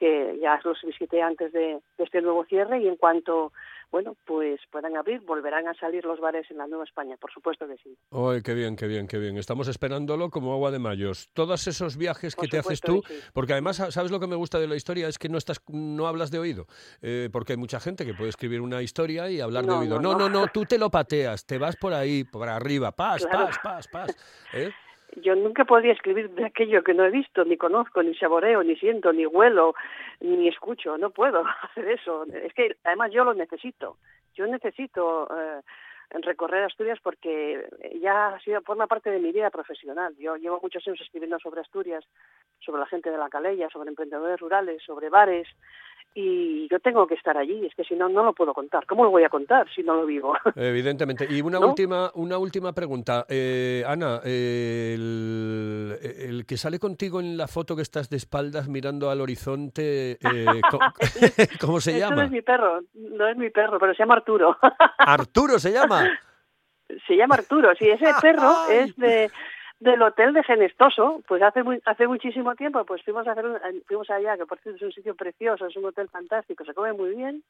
que 0.00 0.38
ya 0.40 0.58
los 0.64 0.80
visité 0.82 1.22
antes 1.22 1.52
de, 1.52 1.78
de 1.98 2.04
este 2.04 2.20
nuevo 2.22 2.44
cierre 2.46 2.80
y 2.80 2.88
en 2.88 2.96
cuanto 2.96 3.52
bueno, 3.92 4.16
pues 4.24 4.60
puedan 4.70 4.96
abrir, 4.96 5.20
volverán 5.22 5.66
a 5.66 5.74
salir 5.74 6.04
los 6.04 6.20
bares 6.20 6.48
en 6.48 6.58
la 6.58 6.68
Nueva 6.68 6.84
España, 6.84 7.16
por 7.20 7.32
supuesto 7.32 7.66
que 7.66 7.76
sí. 7.82 7.92
¡Ay, 8.12 8.40
qué 8.40 8.54
bien, 8.54 8.76
qué 8.76 8.86
bien, 8.86 9.08
qué 9.08 9.18
bien! 9.18 9.36
Estamos 9.36 9.66
esperándolo 9.66 10.30
como 10.30 10.52
agua 10.52 10.70
de 10.70 10.78
mayos. 10.78 11.28
Todos 11.34 11.66
esos 11.66 11.96
viajes 11.96 12.36
Por 12.36 12.44
que 12.44 12.50
te 12.52 12.58
haces 12.58 12.80
tú, 12.80 13.02
sí. 13.04 13.14
porque 13.34 13.52
además, 13.54 13.78
¿sabes 13.90 14.12
lo 14.12 14.20
que 14.20 14.28
me 14.28 14.36
gusta 14.36 14.60
de 14.60 14.68
la 14.68 14.76
historia? 14.76 15.08
Es 15.08 15.18
que 15.18 15.28
no 15.28 15.38
estás, 15.38 15.60
no 15.72 16.06
hablas 16.06 16.30
de 16.30 16.38
oído, 16.38 16.66
Eh, 17.02 17.30
porque 17.32 17.54
hay 17.54 17.58
mucha 17.58 17.80
gente 17.80 18.06
que 18.06 18.14
puede 18.14 18.30
escribir 18.30 18.60
una 18.60 18.80
historia 18.80 19.28
y 19.28 19.40
hablar 19.40 19.66
de 19.66 19.72
oído. 19.72 19.96
no, 20.00 20.12
No, 20.12 20.18
no, 20.20 20.28
no. 20.28 20.40
no, 20.42 20.46
tú 20.54 20.64
te 20.64 20.78
lo 20.78 20.88
pateas, 20.88 21.44
te 21.44 21.58
vas 21.58 21.74
por 21.74 21.92
ahí, 21.92 22.22
por 22.22 22.48
arriba, 22.48 22.92
pas, 22.92 23.26
Claro. 23.26 23.46
pas, 23.46 23.58
pas, 23.58 23.88
pas. 23.88 24.16
¿eh? 24.54 24.70
Yo 25.16 25.34
nunca 25.34 25.64
podría 25.64 25.92
escribir 25.92 26.30
de 26.30 26.46
aquello 26.46 26.82
que 26.82 26.94
no 26.94 27.04
he 27.04 27.10
visto, 27.10 27.44
ni 27.44 27.56
conozco, 27.56 28.02
ni 28.02 28.14
saboreo, 28.14 28.62
ni 28.62 28.76
siento, 28.76 29.12
ni 29.12 29.26
huelo, 29.26 29.74
ni 30.20 30.48
escucho. 30.48 30.96
No 30.98 31.10
puedo 31.10 31.44
hacer 31.62 31.88
eso. 31.88 32.24
Es 32.26 32.52
que 32.54 32.76
además 32.84 33.10
yo 33.12 33.24
lo 33.24 33.34
necesito. 33.34 33.96
Yo 34.34 34.46
necesito 34.46 35.28
eh, 35.36 35.60
recorrer 36.22 36.64
Asturias 36.64 36.98
porque 37.02 37.68
ya 38.00 38.28
ha 38.28 38.40
sido 38.40 38.60
forma 38.62 38.86
parte 38.86 39.10
de 39.10 39.18
mi 39.18 39.32
vida 39.32 39.50
profesional. 39.50 40.14
Yo 40.18 40.36
llevo 40.36 40.60
muchos 40.62 40.86
años 40.86 41.00
escribiendo 41.00 41.38
sobre 41.38 41.60
Asturias, 41.60 42.04
sobre 42.60 42.80
la 42.80 42.86
gente 42.86 43.10
de 43.10 43.18
la 43.18 43.28
calella, 43.28 43.68
sobre 43.70 43.90
emprendedores 43.90 44.40
rurales, 44.40 44.82
sobre 44.82 45.08
bares. 45.08 45.48
Y 46.12 46.66
yo 46.68 46.80
tengo 46.80 47.06
que 47.06 47.14
estar 47.14 47.36
allí, 47.38 47.64
es 47.64 47.74
que 47.76 47.84
si 47.84 47.94
no, 47.94 48.08
no 48.08 48.24
lo 48.24 48.32
puedo 48.32 48.52
contar. 48.52 48.84
¿Cómo 48.86 49.04
lo 49.04 49.10
voy 49.10 49.22
a 49.22 49.28
contar 49.28 49.68
si 49.72 49.82
no 49.84 49.94
lo 49.94 50.06
vivo? 50.06 50.34
Evidentemente. 50.56 51.24
Y 51.30 51.40
una 51.40 51.60
¿No? 51.60 51.68
última, 51.68 52.10
una 52.14 52.36
última 52.36 52.72
pregunta. 52.72 53.24
Eh, 53.28 53.84
Ana, 53.86 54.20
eh, 54.24 54.92
el, 54.96 55.98
el 56.02 56.46
que 56.46 56.56
sale 56.56 56.80
contigo 56.80 57.20
en 57.20 57.36
la 57.36 57.46
foto 57.46 57.76
que 57.76 57.82
estás 57.82 58.10
de 58.10 58.16
espaldas 58.16 58.68
mirando 58.68 59.08
al 59.08 59.20
horizonte, 59.20 60.18
eh, 60.20 60.60
co- 60.68 60.80
¿cómo 61.60 61.80
se 61.80 61.92
Eso 61.96 62.00
no 62.10 62.16
llama? 62.16 62.24
es 62.24 62.30
mi 62.32 62.42
perro, 62.42 62.80
no 62.94 63.28
es 63.28 63.36
mi 63.36 63.50
perro, 63.50 63.78
pero 63.78 63.94
se 63.94 64.02
llama 64.02 64.14
Arturo. 64.14 64.56
Arturo 64.98 65.58
se 65.60 65.70
llama. 65.72 66.10
se 67.06 67.14
llama 67.16 67.36
Arturo, 67.36 67.72
sí, 67.78 67.88
ese 67.88 68.12
perro 68.20 68.52
es 68.68 68.96
de 68.96 69.30
del 69.80 70.00
hotel 70.02 70.32
de 70.34 70.42
Genestoso, 70.44 71.22
pues 71.26 71.42
hace 71.42 71.62
muy, 71.62 71.80
hace 71.86 72.06
muchísimo 72.06 72.54
tiempo, 72.54 72.84
pues 72.84 73.02
fuimos 73.02 73.26
a 73.26 73.32
hacer 73.32 73.46
un- 73.46 73.82
fuimos 73.86 74.08
allá, 74.10 74.36
que 74.36 74.46
por 74.46 74.58
cierto 74.60 74.76
es 74.76 74.82
un 74.82 74.92
sitio 74.92 75.14
precioso, 75.14 75.66
es 75.66 75.76
un 75.76 75.86
hotel 75.86 76.08
fantástico, 76.08 76.64
se 76.64 76.74
come 76.74 76.92
muy 76.92 77.14
bien, 77.14 77.42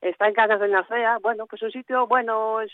está 0.00 0.26
en 0.26 0.34
Canas 0.34 0.58
de 0.60 0.68
Narcea, 0.68 1.18
bueno, 1.18 1.46
pues 1.46 1.62
un 1.62 1.70
sitio 1.70 2.06
bueno, 2.06 2.60
es 2.62 2.72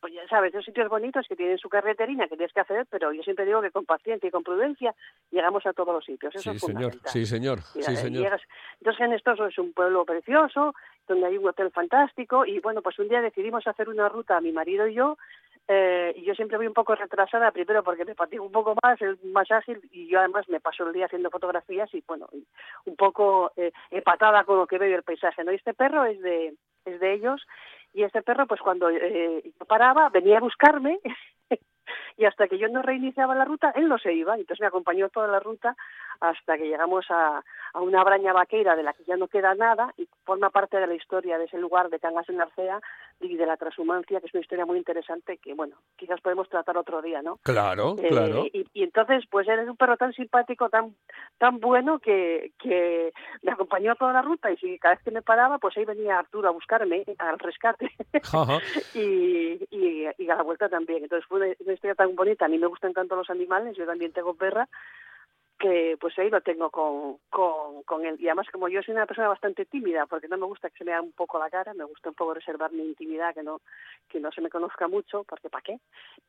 pues 0.00 0.12
ya 0.14 0.26
sabes, 0.28 0.52
son 0.52 0.62
sitios 0.62 0.88
bonitos 0.88 1.26
que 1.28 1.34
tienen 1.34 1.58
su 1.58 1.68
carreterina 1.68 2.28
que 2.28 2.36
tienes 2.36 2.52
que 2.52 2.60
hacer, 2.60 2.86
pero 2.88 3.12
yo 3.12 3.20
siempre 3.24 3.44
digo 3.44 3.60
que 3.60 3.72
con 3.72 3.84
paciencia 3.84 4.28
y 4.28 4.30
con 4.30 4.44
prudencia 4.44 4.94
llegamos 5.32 5.66
a 5.66 5.72
todos 5.72 5.92
los 5.92 6.04
sitios, 6.04 6.32
eso 6.36 6.50
Sí, 6.52 6.56
es 6.56 6.62
señor. 6.62 6.92
Sí, 7.06 7.26
señor. 7.26 7.58
Sí, 7.62 7.80
eh, 7.80 7.96
señor. 7.96 8.22
llegas- 8.22 8.42
Entonces 8.80 8.98
Genestoso 8.98 9.46
es 9.46 9.58
un 9.58 9.72
pueblo 9.72 10.04
precioso, 10.04 10.72
donde 11.08 11.26
hay 11.26 11.36
un 11.38 11.48
hotel 11.48 11.72
fantástico 11.72 12.46
y 12.46 12.60
bueno, 12.60 12.80
pues 12.80 12.96
un 13.00 13.08
día 13.08 13.20
decidimos 13.20 13.66
hacer 13.66 13.88
una 13.88 14.08
ruta, 14.08 14.40
mi 14.40 14.52
marido 14.52 14.86
y 14.86 14.94
yo, 14.94 15.18
eh, 15.68 16.14
yo 16.24 16.34
siempre 16.34 16.56
voy 16.56 16.66
un 16.66 16.72
poco 16.72 16.94
retrasada, 16.94 17.50
primero 17.50 17.84
porque 17.84 18.06
me 18.06 18.14
fatigo 18.14 18.44
un 18.44 18.52
poco 18.52 18.74
más, 18.82 19.00
es 19.02 19.22
más 19.24 19.50
ágil 19.50 19.78
y 19.92 20.08
yo 20.08 20.18
además 20.18 20.48
me 20.48 20.60
paso 20.60 20.86
el 20.86 20.94
día 20.94 21.04
haciendo 21.04 21.28
fotografías 21.28 21.92
y 21.92 22.02
bueno, 22.06 22.26
un 22.86 22.96
poco 22.96 23.52
eh, 23.54 23.72
empatada 23.90 24.44
con 24.44 24.56
lo 24.56 24.66
que 24.66 24.78
veo 24.78 24.96
el 24.96 25.02
paisaje, 25.02 25.44
¿no? 25.44 25.52
Y 25.52 25.56
este 25.56 25.74
perro 25.74 26.06
es 26.06 26.20
de, 26.22 26.54
es 26.86 27.00
de 27.00 27.12
ellos 27.12 27.46
y 27.92 28.02
este 28.02 28.22
perro 28.22 28.46
pues 28.46 28.62
cuando 28.62 28.88
eh, 28.88 29.42
yo 29.44 29.66
paraba 29.66 30.08
venía 30.08 30.38
a 30.38 30.40
buscarme 30.40 31.00
y 32.18 32.24
hasta 32.26 32.48
que 32.48 32.58
yo 32.58 32.68
no 32.68 32.82
reiniciaba 32.82 33.34
la 33.34 33.44
ruta, 33.44 33.70
él 33.76 33.88
no 33.88 33.96
se 33.98 34.12
iba, 34.12 34.34
entonces 34.34 34.60
me 34.60 34.66
acompañó 34.66 35.08
toda 35.08 35.28
la 35.28 35.40
ruta 35.40 35.74
hasta 36.20 36.58
que 36.58 36.66
llegamos 36.68 37.06
a, 37.10 37.42
a 37.72 37.80
una 37.80 38.02
braña 38.02 38.32
vaqueira 38.32 38.74
de 38.74 38.82
la 38.82 38.92
que 38.92 39.04
ya 39.04 39.16
no 39.16 39.28
queda 39.28 39.54
nada 39.54 39.94
y 39.96 40.08
forma 40.24 40.50
parte 40.50 40.78
de 40.78 40.86
la 40.88 40.94
historia 40.94 41.38
de 41.38 41.44
ese 41.44 41.58
lugar 41.58 41.88
de 41.90 42.00
Cangas 42.00 42.28
en 42.28 42.40
Arcea 42.40 42.80
y 43.20 43.36
de 43.36 43.46
la 43.46 43.56
transhumancia, 43.56 44.20
que 44.20 44.26
es 44.26 44.34
una 44.34 44.40
historia 44.42 44.66
muy 44.66 44.78
interesante 44.78 45.38
que, 45.38 45.54
bueno, 45.54 45.76
quizás 45.96 46.20
podemos 46.20 46.48
tratar 46.48 46.76
otro 46.76 47.00
día, 47.02 47.22
¿no? 47.22 47.38
Claro, 47.44 47.94
Eh, 47.98 48.08
claro. 48.08 48.46
y, 48.52 48.66
y 48.74 48.82
entonces, 48.82 49.24
pues 49.30 49.46
él 49.48 49.60
es 49.60 49.68
un 49.68 49.76
perro 49.76 49.96
tan 49.96 50.12
simpático, 50.12 50.68
tan 50.68 50.96
tan 51.38 51.60
bueno 51.60 52.00
que, 52.00 52.50
que 52.58 53.12
me 53.42 53.52
acompañó 53.52 53.94
toda 53.94 54.12
la 54.12 54.22
ruta 54.22 54.50
y 54.50 54.56
si 54.56 54.76
cada 54.80 54.96
vez 54.96 55.04
que 55.04 55.12
me 55.12 55.22
paraba, 55.22 55.58
pues 55.58 55.76
ahí 55.76 55.84
venía 55.84 56.18
Arturo 56.18 56.48
a 56.48 56.52
buscarme 56.52 57.04
al 57.18 57.38
rescate 57.38 57.90
y, 58.94 59.58
y 59.70 60.28
a 60.30 60.34
la 60.36 60.42
vuelta 60.42 60.68
también. 60.68 61.04
Entonces 61.04 61.26
fue 61.28 61.38
una, 61.38 61.54
una 61.60 61.72
historia 61.74 61.94
tan 61.94 62.07
bonita. 62.16 62.44
A 62.44 62.48
mí 62.48 62.58
me 62.58 62.66
gustan 62.66 62.92
tanto 62.92 63.16
los 63.16 63.30
animales, 63.30 63.76
yo 63.76 63.86
también 63.86 64.12
tengo 64.12 64.34
perra, 64.34 64.68
que 65.58 65.96
pues 66.00 66.16
ahí 66.18 66.30
lo 66.30 66.40
tengo 66.40 66.70
con, 66.70 67.16
con, 67.30 67.82
con 67.84 68.06
él. 68.06 68.16
Y 68.20 68.26
además 68.28 68.46
como 68.52 68.68
yo 68.68 68.82
soy 68.82 68.94
una 68.94 69.06
persona 69.06 69.28
bastante 69.28 69.64
tímida, 69.66 70.06
porque 70.06 70.28
no 70.28 70.36
me 70.38 70.46
gusta 70.46 70.70
que 70.70 70.78
se 70.78 70.84
me 70.84 70.92
vea 70.92 71.02
un 71.02 71.12
poco 71.12 71.38
la 71.38 71.50
cara, 71.50 71.74
me 71.74 71.84
gusta 71.84 72.10
un 72.10 72.14
poco 72.14 72.34
reservar 72.34 72.72
mi 72.72 72.82
intimidad, 72.84 73.34
que 73.34 73.42
no 73.42 73.60
que 74.08 74.20
no 74.20 74.30
se 74.32 74.40
me 74.40 74.48
conozca 74.50 74.88
mucho, 74.88 75.24
porque 75.24 75.50
¿para 75.50 75.62
qué? 75.62 75.78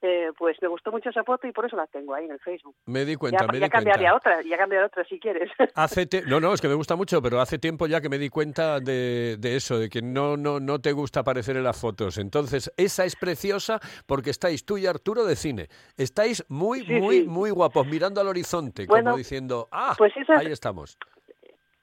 Eh, 0.01 0.31
pues 0.37 0.57
me 0.61 0.67
gustó 0.67 0.91
mucho 0.91 1.09
esa 1.11 1.23
foto 1.23 1.47
y 1.47 1.51
por 1.51 1.65
eso 1.65 1.75
la 1.75 1.87
tengo 1.87 2.13
ahí 2.13 2.25
en 2.25 2.31
el 2.31 2.39
Facebook. 2.39 2.75
Me 2.87 3.05
di 3.05 3.15
cuenta, 3.15 3.45
ya 3.45 3.51
me 3.51 3.59
ya 3.59 3.65
di 3.65 3.71
cambiaría 3.71 4.11
cuenta. 4.11 4.17
otra, 4.31 4.41
ya 4.49 4.57
cambiaría 4.57 4.87
otra 4.87 5.03
si 5.05 5.19
quieres. 5.19 5.49
Hace 5.75 6.05
te- 6.07 6.23
No, 6.23 6.39
no, 6.39 6.53
es 6.53 6.61
que 6.61 6.67
me 6.67 6.73
gusta 6.73 6.95
mucho, 6.95 7.21
pero 7.21 7.39
hace 7.39 7.57
tiempo 7.59 7.87
ya 7.87 8.01
que 8.01 8.09
me 8.09 8.17
di 8.17 8.29
cuenta 8.29 8.79
de, 8.79 9.37
de 9.39 9.55
eso, 9.55 9.77
de 9.79 9.89
que 9.89 10.01
no, 10.01 10.35
no, 10.37 10.59
no 10.59 10.79
te 10.81 10.91
gusta 10.91 11.19
aparecer 11.21 11.55
en 11.55 11.63
las 11.63 11.79
fotos. 11.79 12.17
Entonces, 12.17 12.71
esa 12.77 13.05
es 13.05 13.15
preciosa 13.15 13.79
porque 14.07 14.31
estáis 14.31 14.65
tú 14.65 14.77
y 14.77 14.87
Arturo 14.87 15.23
de 15.25 15.35
cine. 15.35 15.69
Estáis 15.95 16.43
muy, 16.49 16.81
Sí, 16.81 16.93
muy, 16.93 17.21
sí. 17.21 17.27
muy 17.27 17.51
guapos, 17.51 17.85
mirando 17.87 18.19
al 18.19 18.27
horizonte, 18.27 18.85
Bueno, 18.87 19.11
como 19.11 19.17
diciendo, 19.19 19.67
ah, 19.71 19.93
pues 19.97 20.15
esas- 20.17 20.39
ahí 20.39 20.51
estamos. 20.51 20.97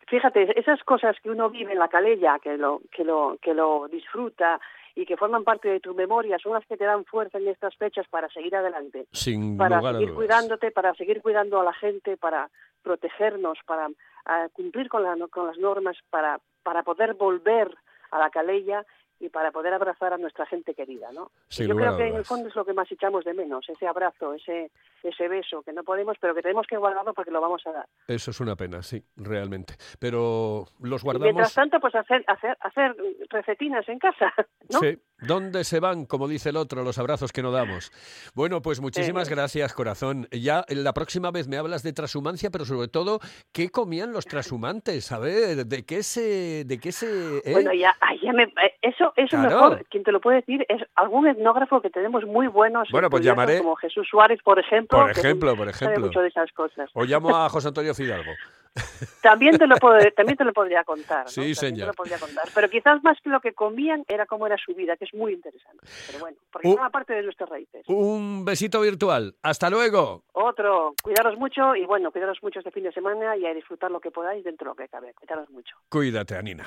fíjate, 0.08 0.58
esas 0.58 0.82
cosas 0.84 1.16
que 1.22 1.30
uno 1.30 1.50
vive 1.50 1.72
en 1.72 1.78
la 1.78 1.88
calella, 1.88 2.38
que 2.38 2.56
lo, 2.56 2.80
que 2.92 3.04
lo, 3.04 3.38
que 3.42 3.54
lo 3.54 3.88
disfruta 3.88 4.60
y 4.94 5.04
que 5.04 5.16
forman 5.16 5.44
parte 5.44 5.68
de 5.68 5.80
tu 5.80 5.94
memoria, 5.94 6.38
son 6.38 6.52
las 6.54 6.64
que 6.66 6.76
te 6.76 6.84
dan 6.84 7.04
fuerza 7.04 7.38
en 7.38 7.48
estas 7.48 7.76
fechas 7.76 8.06
para 8.08 8.28
seguir 8.30 8.54
adelante, 8.56 9.06
Sin 9.12 9.58
para 9.58 9.76
lugar 9.78 9.94
seguir 9.96 10.14
cuidándote, 10.14 10.70
para 10.70 10.94
seguir 10.94 11.20
cuidando 11.22 11.60
a 11.60 11.64
la 11.64 11.72
gente, 11.74 12.16
para 12.16 12.48
protegernos, 12.82 13.58
para 13.66 13.88
cumplir 14.52 14.88
con, 14.88 15.02
la- 15.02 15.16
con 15.28 15.46
las 15.48 15.58
normas, 15.58 15.96
para, 16.10 16.40
para 16.62 16.82
poder 16.82 17.14
volver 17.14 17.76
a 18.10 18.18
la 18.18 18.30
calella 18.30 18.84
y 19.18 19.28
para 19.28 19.50
poder 19.50 19.72
abrazar 19.72 20.12
a 20.12 20.18
nuestra 20.18 20.46
gente 20.46 20.74
querida, 20.74 21.10
¿no? 21.12 21.30
Sin 21.48 21.68
Yo 21.68 21.76
creo 21.76 21.96
que 21.96 22.08
en 22.08 22.16
el 22.16 22.24
fondo 22.24 22.48
es 22.48 22.54
lo 22.54 22.64
que 22.64 22.72
más 22.74 22.90
echamos 22.90 23.24
de 23.24 23.34
menos, 23.34 23.68
ese 23.68 23.86
abrazo, 23.86 24.34
ese 24.34 24.70
ese 25.02 25.28
beso 25.28 25.62
que 25.62 25.72
no 25.72 25.84
podemos, 25.84 26.16
pero 26.20 26.34
que 26.34 26.42
tenemos 26.42 26.66
que 26.66 26.76
guardarlo 26.76 27.14
porque 27.14 27.30
lo 27.30 27.40
vamos 27.40 27.62
a 27.66 27.72
dar. 27.72 27.86
Eso 28.08 28.30
es 28.30 28.40
una 28.40 28.56
pena, 28.56 28.82
sí, 28.82 29.02
realmente. 29.16 29.74
Pero 29.98 30.64
los 30.80 31.02
Y 31.02 31.06
mientras 31.06 31.54
guardamos. 31.54 31.54
tanto, 31.54 31.80
pues 31.80 31.94
hacer 31.94 32.24
hacer 32.26 32.56
hacer 32.60 32.96
recetinas 33.30 33.88
en 33.88 33.98
casa, 33.98 34.32
¿no? 34.72 34.80
Sí. 34.80 34.98
¿Dónde 35.20 35.64
se 35.64 35.80
van, 35.80 36.04
como 36.04 36.28
dice 36.28 36.50
el 36.50 36.56
otro, 36.56 36.82
los 36.84 36.98
abrazos 36.98 37.32
que 37.32 37.42
no 37.42 37.50
damos? 37.50 37.90
Bueno, 38.34 38.60
pues 38.60 38.80
muchísimas 38.80 39.30
gracias, 39.30 39.72
corazón. 39.72 40.28
Ya 40.30 40.64
eh, 40.68 40.74
la 40.74 40.92
próxima 40.92 41.30
vez 41.30 41.48
me 41.48 41.56
hablas 41.56 41.82
de 41.82 41.94
transhumancia, 41.94 42.50
pero 42.50 42.66
sobre 42.66 42.88
todo, 42.88 43.20
¿qué 43.52 43.70
comían 43.70 44.12
los 44.12 44.26
transhumantes? 44.26 45.10
A 45.12 45.18
ver, 45.18 45.64
¿de 45.66 45.84
qué 45.86 46.02
se...? 46.02 46.64
De 46.66 46.78
qué 46.78 46.92
se 46.92 47.38
eh? 47.38 47.52
Bueno, 47.52 47.72
ya, 47.72 47.96
me, 48.34 48.42
eh, 48.42 48.50
eso, 48.82 49.12
eso 49.16 49.28
Claro. 49.36 49.48
mejor, 49.48 49.86
quien 49.88 50.04
te 50.04 50.12
lo 50.12 50.20
puede 50.20 50.36
decir 50.38 50.66
es 50.68 50.82
algún 50.94 51.26
etnógrafo 51.26 51.80
que 51.80 51.88
tenemos 51.90 52.24
muy 52.26 52.46
buenos, 52.48 52.88
Bueno, 52.90 53.08
pues 53.08 53.24
llamaré- 53.24 53.58
como 53.58 53.76
Jesús 53.76 54.06
Suárez, 54.10 54.40
por 54.44 54.58
ejemplo, 54.58 54.98
Por 54.98 55.12
que 55.14 55.20
ejemplo, 55.20 55.56
por 55.56 55.72
sabe 55.72 55.92
ejemplo. 55.92 56.06
mucho 56.08 56.20
de 56.20 56.28
esas 56.28 56.52
cosas. 56.52 56.90
O 56.92 57.04
llamo 57.04 57.34
a 57.34 57.48
José 57.48 57.68
Antonio 57.68 57.94
Fidalgo. 57.94 58.32
También 59.22 59.58
te 59.58 59.66
lo 59.66 59.76
también 60.14 60.36
te 60.36 60.44
lo 60.44 60.52
podría 60.52 60.84
contar, 60.84 61.24
¿no? 61.24 61.30
Sí, 61.30 61.54
señor. 61.54 61.80
Te 61.80 61.86
lo 61.86 61.94
podría 61.94 62.18
contar. 62.18 62.44
Pero 62.54 62.68
quizás 62.68 63.02
más 63.02 63.18
que 63.20 63.30
lo 63.30 63.40
que 63.40 63.52
comían 63.52 64.04
era 64.08 64.26
cómo 64.26 64.46
era 64.46 64.56
su 64.56 64.74
vida, 64.74 64.96
que 64.96 65.04
es 65.04 65.14
muy 65.14 65.32
interesante. 65.32 65.84
Pero 66.06 66.20
bueno, 66.20 66.36
porque 66.50 66.68
forma 66.68 66.90
parte 66.90 67.14
de 67.14 67.22
nuestras 67.22 67.48
raíces. 67.48 67.84
Un 67.88 68.44
besito 68.44 68.80
virtual. 68.80 69.34
Hasta 69.42 69.70
luego. 69.70 70.22
Otro, 70.32 70.94
cuidaros 71.02 71.36
mucho 71.38 71.74
y 71.74 71.84
bueno, 71.86 72.10
cuidaros 72.10 72.38
mucho 72.42 72.60
este 72.60 72.70
fin 72.70 72.84
de 72.84 72.92
semana 72.92 73.36
y 73.36 73.46
a 73.46 73.54
disfrutar 73.54 73.90
lo 73.90 74.00
que 74.00 74.10
podáis 74.10 74.44
dentro 74.44 74.66
de 74.66 74.70
lo 74.70 74.76
que 74.76 74.88
cabe. 74.88 75.14
Cuidaros 75.14 75.50
mucho. 75.50 75.76
Cuídate, 75.88 76.36
Anina. 76.36 76.66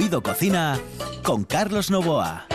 Oído 0.00 0.22
Cocina 0.22 0.80
con 1.22 1.44
Carlos 1.44 1.90
Novoa. 1.90 2.46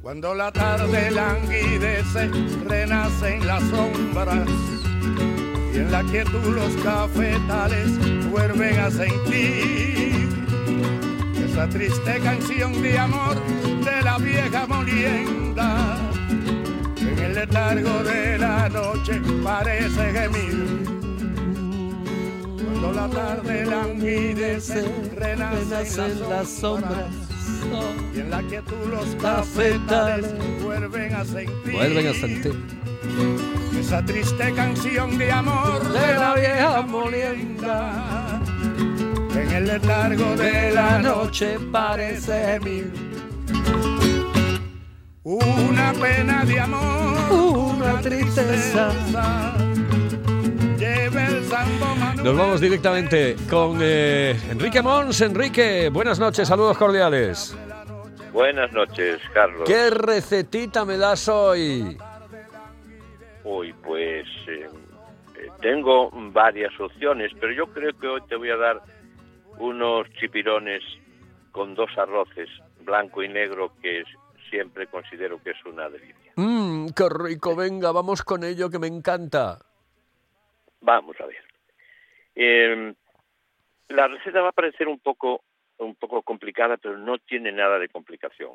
Cuando 0.00 0.32
la 0.36 0.52
tarde 0.52 1.10
languidece, 1.10 2.28
renacen 2.68 3.44
las 3.44 3.64
sombras 3.64 4.48
y 5.74 5.78
en 5.78 5.90
la 5.90 6.04
quietud 6.04 6.54
los 6.54 6.72
cafetales 6.84 8.30
vuelven 8.30 8.78
a 8.78 8.90
sentir 8.92 10.28
esa 11.44 11.68
triste 11.68 12.20
canción 12.20 12.80
de 12.80 12.96
amor 12.96 13.34
de 13.84 14.02
la 14.02 14.18
vieja 14.18 14.68
molienda. 14.68 16.03
En 17.44 17.50
el 17.50 17.56
letargo 17.56 18.02
de 18.04 18.38
la 18.38 18.68
noche 18.70 19.20
parece 19.42 20.12
gemir. 20.12 20.86
Cuando 22.56 22.92
la 22.92 23.08
tarde 23.08 23.66
languidece, 23.66 24.84
renacen 25.14 26.20
las 26.30 26.48
sombras. 26.48 27.12
Y 28.14 28.20
en 28.20 28.30
la 28.30 28.40
quietud 28.44 28.86
los 28.90 29.14
cafetales 29.16 30.32
vuelven 30.62 31.14
a 31.14 31.24
sentir. 31.26 31.72
Vuelven 31.72 32.06
a 32.06 32.14
sentir. 32.14 32.54
Esa 33.78 34.02
triste 34.02 34.52
canción 34.54 35.18
de 35.18 35.30
amor 35.30 35.86
de 35.92 36.14
la 36.14 36.34
vieja 36.34 36.80
molienda. 36.80 38.40
En 39.34 39.50
el 39.50 39.66
letargo 39.66 40.34
de 40.36 40.72
la 40.72 40.98
noche 40.98 41.58
parece 41.70 42.58
mil. 42.60 43.13
Una 45.26 45.92
pena 45.98 46.44
de 46.44 46.60
amor, 46.60 47.76
una 47.76 47.98
tristeza. 48.02 48.92
Nos 52.22 52.36
vamos 52.36 52.60
directamente 52.60 53.36
con 53.48 53.78
eh, 53.80 54.38
Enrique 54.50 54.82
Mons. 54.82 55.18
Enrique, 55.22 55.88
buenas 55.88 56.18
noches, 56.20 56.46
saludos 56.46 56.76
cordiales. 56.76 57.56
Buenas 58.34 58.70
noches, 58.72 59.18
Carlos. 59.32 59.62
¿Qué 59.66 59.88
recetita 59.88 60.84
me 60.84 60.98
das 60.98 61.26
hoy? 61.28 61.96
Uy, 63.44 63.72
pues 63.82 64.26
eh, 64.48 64.68
eh, 65.38 65.48
tengo 65.62 66.10
varias 66.32 66.78
opciones, 66.78 67.30
pero 67.40 67.50
yo 67.54 67.66
creo 67.72 67.98
que 67.98 68.08
hoy 68.08 68.20
te 68.28 68.36
voy 68.36 68.50
a 68.50 68.56
dar 68.56 68.82
unos 69.58 70.06
chipirones 70.20 70.82
con 71.52 71.74
dos 71.74 71.88
arroces, 71.96 72.48
blanco 72.84 73.22
y 73.22 73.28
negro, 73.28 73.72
que 73.80 74.00
es- 74.00 74.08
siempre 74.54 74.86
considero 74.86 75.42
que 75.42 75.50
es 75.50 75.64
una 75.64 75.88
delicia. 75.90 76.32
Mmm, 76.36 76.86
qué 76.96 77.08
rico, 77.10 77.56
venga, 77.56 77.90
vamos 77.90 78.22
con 78.22 78.44
ello 78.44 78.70
que 78.70 78.78
me 78.78 78.86
encanta. 78.86 79.58
Vamos 80.80 81.20
a 81.20 81.26
ver. 81.26 81.44
Eh, 82.36 82.94
la 83.88 84.06
receta 84.06 84.42
va 84.42 84.50
a 84.50 84.52
parecer 84.52 84.86
un 84.86 85.00
poco, 85.00 85.42
un 85.78 85.96
poco 85.96 86.22
complicada, 86.22 86.76
pero 86.76 86.96
no 86.96 87.18
tiene 87.18 87.50
nada 87.50 87.80
de 87.80 87.88
complicación. 87.88 88.52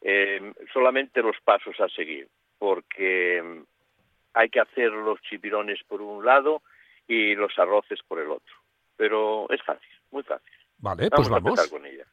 Eh, 0.00 0.54
solamente 0.72 1.20
los 1.20 1.36
pasos 1.44 1.78
a 1.80 1.88
seguir, 1.90 2.26
porque 2.58 3.42
mm, 3.42 3.62
hay 4.32 4.48
que 4.48 4.60
hacer 4.60 4.90
los 4.90 5.20
chipirones 5.20 5.82
por 5.86 6.00
un 6.00 6.24
lado 6.24 6.62
y 7.06 7.34
los 7.34 7.58
arroces 7.58 8.00
por 8.08 8.20
el 8.20 8.30
otro. 8.30 8.54
Pero 8.96 9.50
es 9.50 9.62
fácil, 9.62 9.92
muy 10.10 10.22
fácil. 10.22 10.54
Vale, 10.78 11.10
pues 11.10 11.30
a 11.30 11.36
empezar 11.36 11.42
vamos. 11.42 11.68
con 11.68 11.84
ella. 11.84 12.06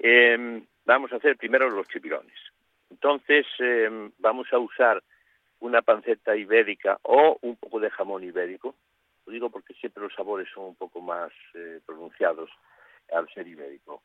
Eh, 0.00 0.62
vamos 0.90 1.12
a 1.12 1.16
hacer 1.16 1.36
primero 1.36 1.70
los 1.70 1.86
chipirones. 1.86 2.36
Entonces 2.90 3.46
eh, 3.60 4.10
vamos 4.18 4.52
a 4.52 4.58
usar 4.58 5.00
una 5.60 5.82
panceta 5.82 6.34
ibérica 6.34 6.98
o 7.02 7.38
un 7.42 7.54
poco 7.56 7.78
de 7.78 7.90
jamón 7.90 8.24
ibérico. 8.24 8.74
Lo 9.24 9.32
digo 9.32 9.50
porque 9.50 9.74
siempre 9.74 10.02
los 10.02 10.12
sabores 10.14 10.48
son 10.52 10.64
un 10.64 10.74
poco 10.74 11.00
más 11.00 11.30
eh, 11.54 11.78
pronunciados 11.86 12.50
al 13.12 13.28
ser 13.32 13.46
ibérico. 13.46 14.02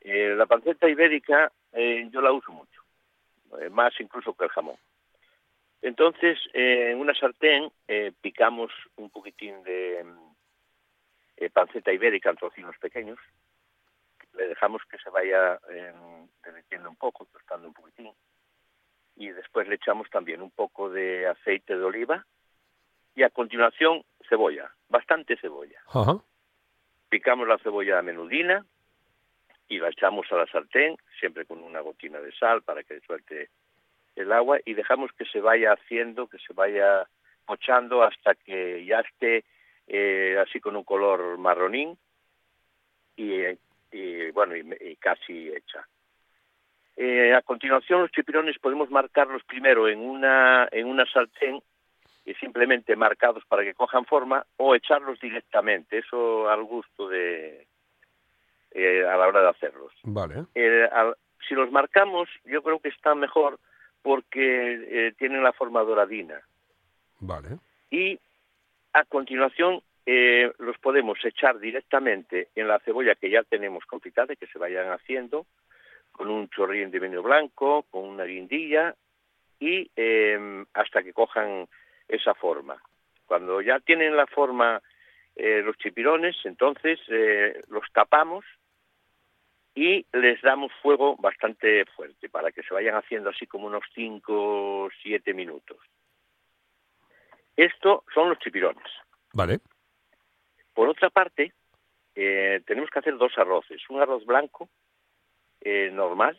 Eh, 0.00 0.34
la 0.36 0.46
panceta 0.46 0.88
ibérica 0.88 1.52
eh, 1.72 2.08
yo 2.10 2.20
la 2.20 2.32
uso 2.32 2.50
mucho, 2.50 2.82
eh, 3.60 3.70
más 3.70 3.92
incluso 4.00 4.34
que 4.34 4.44
el 4.44 4.50
jamón. 4.50 4.76
Entonces, 5.80 6.38
eh, 6.52 6.90
en 6.90 6.98
una 6.98 7.14
sartén 7.14 7.70
picamos 8.20 8.72
un 8.96 9.10
poquitín 9.10 9.62
de 9.62 10.04
eh, 11.36 11.50
panceta 11.50 11.92
ibérica 11.92 12.30
en 12.30 12.36
trocinos 12.36 12.76
pequeños, 12.78 13.18
le 14.36 14.48
dejamos 14.48 14.82
que 14.90 14.98
se 14.98 15.10
vaya 15.10 15.58
eh, 15.70 15.92
derritiendo 16.44 16.88
un 16.90 16.96
poco, 16.96 17.26
tostando 17.32 17.68
un 17.68 17.74
poquitín, 17.74 18.12
y 19.16 19.28
después 19.28 19.66
le 19.68 19.76
echamos 19.76 20.08
también 20.10 20.42
un 20.42 20.50
poco 20.50 20.90
de 20.90 21.26
aceite 21.26 21.76
de 21.76 21.84
oliva 21.84 22.24
y 23.14 23.22
a 23.22 23.30
continuación 23.30 24.04
cebolla, 24.28 24.70
bastante 24.88 25.36
cebolla. 25.38 25.80
Ajá. 25.88 26.18
Picamos 27.08 27.48
la 27.48 27.58
cebolla 27.58 28.02
menudina 28.02 28.64
y 29.68 29.78
la 29.78 29.88
echamos 29.88 30.30
a 30.30 30.36
la 30.36 30.46
sartén, 30.46 30.96
siempre 31.18 31.46
con 31.46 31.62
una 31.62 31.80
gotina 31.80 32.20
de 32.20 32.32
sal 32.32 32.62
para 32.62 32.82
que 32.82 33.00
suelte 33.00 33.48
el 34.16 34.32
agua 34.32 34.58
y 34.64 34.74
dejamos 34.74 35.10
que 35.12 35.24
se 35.24 35.40
vaya 35.40 35.72
haciendo, 35.72 36.26
que 36.26 36.38
se 36.38 36.52
vaya 36.52 37.08
pochando 37.46 38.02
hasta 38.02 38.34
que 38.34 38.84
ya 38.84 39.00
esté 39.00 39.44
eh, 39.86 40.36
así 40.38 40.60
con 40.60 40.76
un 40.76 40.84
color 40.84 41.38
marronín 41.38 41.96
y, 43.16 43.32
eh, 43.32 43.58
y, 43.92 44.30
bueno, 44.30 44.56
y, 44.56 44.60
y 44.80 44.96
casi 44.96 45.48
hecha. 45.48 45.86
Eh, 46.96 47.34
a 47.34 47.42
continuación 47.42 48.00
los 48.00 48.10
chipirones 48.10 48.58
podemos 48.58 48.90
marcarlos 48.90 49.44
primero 49.44 49.86
en 49.86 50.00
una, 50.00 50.66
en 50.72 50.86
una 50.86 51.04
sartén 51.04 51.62
y 52.24 52.32
simplemente 52.34 52.96
marcados 52.96 53.44
para 53.46 53.62
que 53.64 53.74
cojan 53.74 54.06
forma 54.06 54.46
o 54.56 54.74
echarlos 54.74 55.20
directamente, 55.20 55.98
eso 55.98 56.48
al 56.48 56.64
gusto 56.64 57.08
de 57.08 57.66
eh, 58.70 59.06
a 59.06 59.16
la 59.16 59.28
hora 59.28 59.42
de 59.42 59.48
hacerlos. 59.50 59.92
Vale. 60.04 60.46
Eh, 60.54 60.88
si 61.46 61.54
los 61.54 61.70
marcamos, 61.70 62.30
yo 62.46 62.62
creo 62.62 62.80
que 62.80 62.88
está 62.88 63.14
mejor 63.14 63.60
porque 64.02 65.12
tienen 65.18 65.42
la 65.42 65.52
forma 65.52 65.82
doradina. 65.82 66.40
Vale. 67.20 67.58
Y 67.90 68.18
a 68.92 69.04
continuación 69.04 69.82
eh, 70.06 70.52
los 70.58 70.78
podemos 70.78 71.18
echar 71.24 71.58
directamente 71.58 72.48
en 72.54 72.68
la 72.68 72.78
cebolla 72.78 73.16
que 73.16 73.28
ya 73.28 73.42
tenemos 73.42 73.84
confitada 73.84 74.32
y 74.32 74.36
que 74.36 74.46
se 74.46 74.58
vayan 74.58 74.90
haciendo, 74.90 75.46
con 76.12 76.30
un 76.30 76.48
chorrín 76.48 76.90
de 76.90 77.00
vino 77.00 77.22
blanco, 77.22 77.82
con 77.90 78.04
una 78.04 78.24
guindilla 78.24 78.94
y 79.58 79.90
eh, 79.96 80.64
hasta 80.74 81.02
que 81.02 81.12
cojan 81.12 81.68
esa 82.08 82.34
forma. 82.34 82.80
Cuando 83.26 83.60
ya 83.60 83.80
tienen 83.80 84.16
la 84.16 84.26
forma 84.26 84.80
eh, 85.34 85.60
los 85.62 85.76
chipirones, 85.76 86.36
entonces 86.44 86.98
eh, 87.08 87.62
los 87.68 87.84
tapamos 87.92 88.44
y 89.74 90.06
les 90.12 90.40
damos 90.40 90.72
fuego 90.80 91.16
bastante 91.16 91.84
fuerte 91.86 92.28
para 92.30 92.50
que 92.52 92.62
se 92.62 92.72
vayan 92.72 92.94
haciendo 92.94 93.30
así 93.30 93.46
como 93.46 93.66
unos 93.66 93.84
5 93.94 94.84
o 94.84 94.88
7 95.02 95.34
minutos. 95.34 95.78
Esto 97.56 98.04
son 98.14 98.30
los 98.30 98.38
chipirones. 98.38 98.86
Vale. 99.34 99.58
Por 100.76 100.90
otra 100.90 101.08
parte, 101.08 101.54
eh, 102.14 102.60
tenemos 102.66 102.90
que 102.90 102.98
hacer 102.98 103.16
dos 103.16 103.32
arroces, 103.38 103.80
un 103.88 104.02
arroz 104.02 104.26
blanco 104.26 104.68
eh, 105.62 105.90
normal 105.90 106.38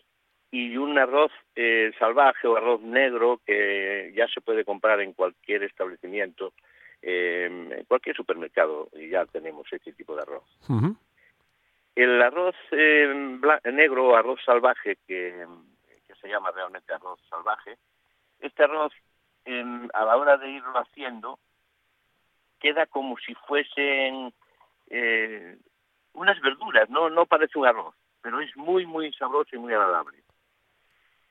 y 0.51 0.77
un 0.77 0.95
arroz 0.99 1.31
eh, 1.55 1.91
salvaje 1.97 2.47
o 2.47 2.55
arroz 2.55 2.79
negro 2.81 3.41
que 3.43 4.13
ya 4.15 4.27
se 4.27 4.39
puede 4.41 4.63
comprar 4.63 5.01
en 5.01 5.13
cualquier 5.13 5.63
establecimiento, 5.63 6.53
eh, 7.01 7.49
en 7.49 7.85
cualquier 7.85 8.15
supermercado 8.15 8.89
y 8.93 9.09
ya 9.09 9.25
tenemos 9.25 9.65
ese 9.73 9.91
tipo 9.93 10.15
de 10.15 10.21
arroz. 10.21 10.43
Ujú. 10.69 10.95
El 11.95 12.21
arroz 12.21 12.55
eh, 12.73 13.39
negro 13.73 14.09
o 14.09 14.15
arroz 14.15 14.39
salvaje, 14.45 14.97
que, 15.07 15.47
que 16.07 16.15
se 16.21 16.27
llama 16.27 16.51
realmente 16.51 16.93
arroz 16.93 17.19
salvaje, 17.27 17.75
este 18.39 18.65
arroz 18.65 18.93
em, 19.45 19.89
a 19.95 20.05
la 20.05 20.15
hora 20.15 20.37
de 20.37 20.47
irlo 20.47 20.77
haciendo 20.77 21.39
queda 22.59 22.85
como 22.85 23.17
si 23.17 23.33
fuesen 23.47 24.33
eh, 24.89 25.57
unas 26.13 26.39
verduras, 26.41 26.89
no, 26.89 27.09
no 27.09 27.25
parece 27.25 27.57
un 27.59 27.67
arroz, 27.67 27.95
pero 28.21 28.39
es 28.41 28.55
muy, 28.57 28.85
muy 28.85 29.11
sabroso 29.13 29.55
y 29.55 29.59
muy 29.59 29.73
agradable. 29.73 30.23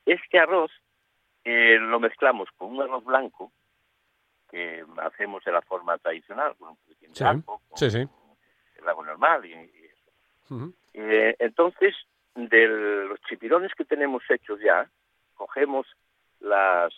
Este 0.05 0.39
arroz 0.39 0.71
eh, 1.45 1.79
lo 1.81 1.99
mezclamos 2.01 2.49
con 2.57 2.73
un 2.73 2.83
arroz 2.83 3.05
blanco 3.05 3.53
que 4.51 4.85
hacemos 4.99 5.43
de 5.45 5.53
la 5.53 5.62
forma 5.62 5.99
tradicional, 5.99 6.55
con 6.57 6.71
un 6.71 6.77
poquitín 6.77 7.11
de 7.11 7.17
Sí, 7.17 7.25
ajo, 7.25 7.61
con 7.69 7.79
sí, 7.79 7.91
sí. 7.91 8.07
el 8.79 8.89
agua 8.89 9.05
normal 9.07 9.45
y, 9.45 9.53
y 9.53 9.85
eso. 9.87 10.73
Eh, 10.95 11.35
entonces, 11.41 11.95
de 12.37 12.69
los 13.09 13.21
chipirones 13.23 13.75
que 13.75 13.85
tenemos 13.85 14.23
hechos 14.31 14.61
ya, 14.61 14.89
cogemos 15.35 15.87
las, 16.41 16.95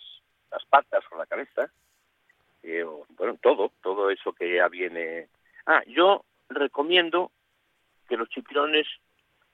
las 0.51 0.65
patas 0.65 1.03
o 1.11 1.17
la 1.17 1.25
cabeza, 1.25 1.71
eh, 2.63 2.85
bueno, 3.17 3.37
todo, 3.41 3.71
todo 3.81 4.09
eso 4.09 4.33
que 4.33 4.55
ya 4.55 4.67
viene. 4.67 5.27
Ah, 5.65 5.83
yo 5.87 6.23
recomiendo 6.49 7.31
que 8.07 8.17
los 8.17 8.29
chipirones, 8.29 8.87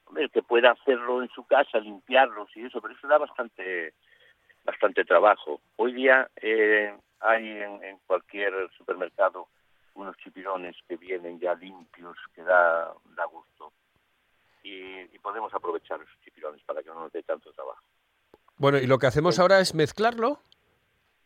hombre, 0.05 0.29
que 0.29 0.41
pueda 0.41 0.71
hacerlo 0.71 1.21
en 1.21 1.29
su 1.29 1.45
casa, 1.45 1.79
limpiarlos 1.79 2.49
y 2.55 2.65
eso, 2.65 2.81
pero 2.81 2.93
eso 2.93 3.07
da 3.07 3.17
bastante, 3.17 3.93
bastante 4.63 5.03
trabajo. 5.03 5.61
Hoy 5.75 5.93
día 5.93 6.29
eh, 6.37 6.95
hay 7.19 7.47
en, 7.47 7.83
en 7.83 7.97
cualquier 8.07 8.53
supermercado 8.77 9.47
unos 9.95 10.17
chipirones 10.17 10.75
que 10.87 10.97
vienen 10.97 11.39
ya 11.39 11.55
limpios, 11.55 12.17
que 12.33 12.43
da, 12.43 12.93
da 13.15 13.25
gusto. 13.25 13.71
Y, 14.63 15.01
y 15.01 15.19
podemos 15.21 15.53
aprovechar 15.53 16.01
esos 16.01 16.19
chipirones 16.21 16.61
para 16.63 16.81
que 16.81 16.89
no 16.89 16.95
nos 16.95 17.11
dé 17.11 17.23
tanto 17.23 17.51
trabajo. 17.53 17.83
Bueno, 18.57 18.77
y 18.77 18.87
lo 18.87 18.97
que 18.97 19.07
hacemos 19.07 19.39
ahora 19.39 19.59
es 19.59 19.75
mezclarlo. 19.75 20.39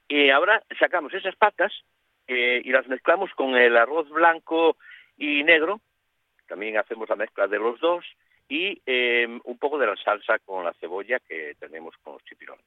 Y 0.09 0.29
ahora 0.31 0.61
sacamos 0.79 1.13
esas 1.13 1.35
patas 1.37 1.71
eh, 2.27 2.61
y 2.65 2.71
las 2.71 2.87
mezclamos 2.87 3.31
con 3.35 3.55
el 3.55 3.77
arroz 3.77 4.09
blanco 4.09 4.75
y 5.17 5.43
negro. 5.43 5.79
También 6.47 6.77
hacemos 6.77 7.07
la 7.07 7.15
mezcla 7.15 7.47
de 7.47 7.59
los 7.59 7.79
dos 7.79 8.03
y 8.49 8.81
eh, 8.85 9.27
un 9.43 9.57
poco 9.59 9.77
de 9.77 9.85
la 9.87 9.95
salsa 9.95 10.39
con 10.39 10.65
la 10.65 10.73
cebolla 10.73 11.19
que 11.19 11.55
tenemos 11.59 11.95
con 12.03 12.13
los 12.13 12.23
chipirones. 12.25 12.65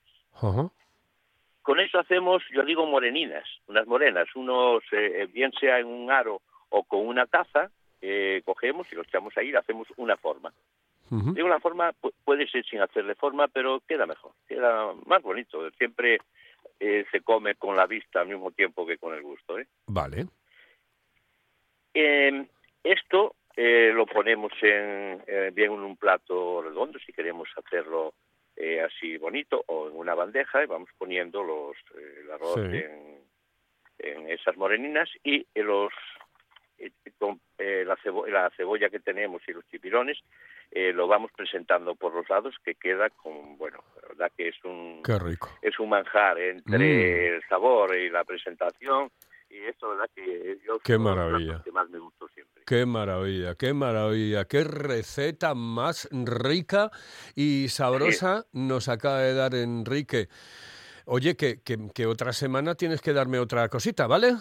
Con 1.62 1.78
eso 1.80 1.98
hacemos, 1.98 2.42
yo 2.52 2.62
digo 2.64 2.86
moreninas, 2.86 3.44
unas 3.66 3.86
morenas, 3.86 4.28
unos, 4.34 4.82
eh, 4.92 5.28
bien 5.32 5.52
sea 5.60 5.78
en 5.78 5.86
un 5.86 6.10
aro 6.10 6.40
o 6.70 6.82
con 6.84 7.06
una 7.06 7.26
taza, 7.26 7.70
eh, 8.00 8.42
cogemos 8.44 8.86
y 8.90 8.96
lo 8.96 9.02
echamos 9.02 9.36
ahí 9.36 9.50
y 9.50 9.54
hacemos 9.54 9.86
una 9.96 10.16
forma. 10.16 10.52
Ujú. 11.10 11.34
Digo, 11.34 11.46
una 11.46 11.60
forma 11.60 11.92
pu- 12.00 12.12
puede 12.24 12.48
ser 12.48 12.64
sin 12.64 12.80
hacerle 12.80 13.14
forma, 13.14 13.46
pero 13.48 13.80
queda 13.86 14.06
mejor, 14.06 14.32
queda 14.48 14.92
más 15.06 15.22
bonito. 15.22 15.70
Siempre 15.72 16.18
eh, 16.84 17.04
se 17.12 17.20
come 17.20 17.54
con 17.54 17.76
la 17.76 17.86
vista 17.86 18.20
al 18.20 18.26
mismo 18.28 18.50
tiempo 18.50 18.84
que 18.84 18.98
con 18.98 19.14
el 19.14 19.22
gusto. 19.22 19.56
¿eh? 19.58 19.66
Vale. 19.86 20.26
Eh, 21.94 22.44
esto 22.82 23.36
eh, 23.56 23.92
lo 23.94 24.04
ponemos 24.06 24.52
en, 24.62 25.22
eh, 25.26 25.50
bien 25.54 25.72
en 25.72 25.80
un 25.80 25.96
plato 25.96 26.60
redondo, 26.62 26.98
si 26.98 27.12
queremos 27.12 27.48
hacerlo 27.56 28.14
eh, 28.56 28.80
así 28.80 29.16
bonito, 29.16 29.62
o 29.68 29.88
en 29.88 29.96
una 29.96 30.14
bandeja, 30.14 30.62
y 30.62 30.66
vamos 30.66 30.88
poniendo 30.98 31.42
los, 31.42 31.76
el 31.96 32.30
arroz 32.30 32.54
Sí. 32.54 32.78
en, 32.78 33.22
en 33.98 34.28
esas 34.30 34.56
moreninas 34.56 35.08
y 35.22 35.46
los 35.54 35.92
con 37.18 37.40
eh, 37.58 37.84
la, 37.86 37.96
cebo- 37.96 38.26
la 38.28 38.50
cebolla 38.56 38.88
que 38.90 39.00
tenemos 39.00 39.42
y 39.46 39.52
los 39.52 39.64
chipirones 39.68 40.18
eh, 40.70 40.92
lo 40.92 41.06
vamos 41.06 41.30
presentando 41.36 41.94
por 41.94 42.14
los 42.14 42.28
lados 42.28 42.54
que 42.64 42.74
queda 42.74 43.10
con 43.10 43.56
bueno 43.58 43.84
la 44.02 44.08
verdad 44.08 44.32
que 44.36 44.48
es 44.48 44.56
un 44.64 45.02
Qué 45.04 45.18
rico. 45.18 45.50
es 45.62 45.78
un 45.78 45.88
manjar 45.90 46.38
entre 46.38 46.78
Mm. 46.78 47.34
el 47.36 47.42
sabor 47.48 47.94
y 47.96 48.10
la 48.10 48.24
presentación 48.24 49.10
y 49.50 49.58
esto 49.64 49.86
la 49.88 49.94
verdad 50.00 50.10
que 50.14 50.58
yo 50.66 50.78
Qué 50.80 50.98
maravilla. 50.98 51.62
que 51.62 51.70
más 51.72 51.88
me 51.90 51.98
gustó 51.98 52.26
siempre 52.28 52.62
Qué 52.64 52.86
maravilla, 52.86 53.54
qué 53.56 53.74
maravilla, 53.74 54.44
qué 54.46 54.62
receta 54.64 55.52
más 55.54 56.08
rica 56.12 56.90
y 57.34 57.68
sabrosa 57.68 58.46
nos 58.52 58.88
acaba 58.88 59.18
de 59.18 59.34
dar 59.34 59.54
Enrique. 59.56 60.28
Oye, 61.06 61.36
que, 61.36 61.60
que, 61.60 61.76
que 61.92 62.06
otra 62.06 62.32
semana 62.32 62.76
tienes 62.76 63.00
que 63.02 63.12
darme 63.12 63.40
otra 63.40 63.68
cosita, 63.68 64.06
¿vale? 64.06 64.34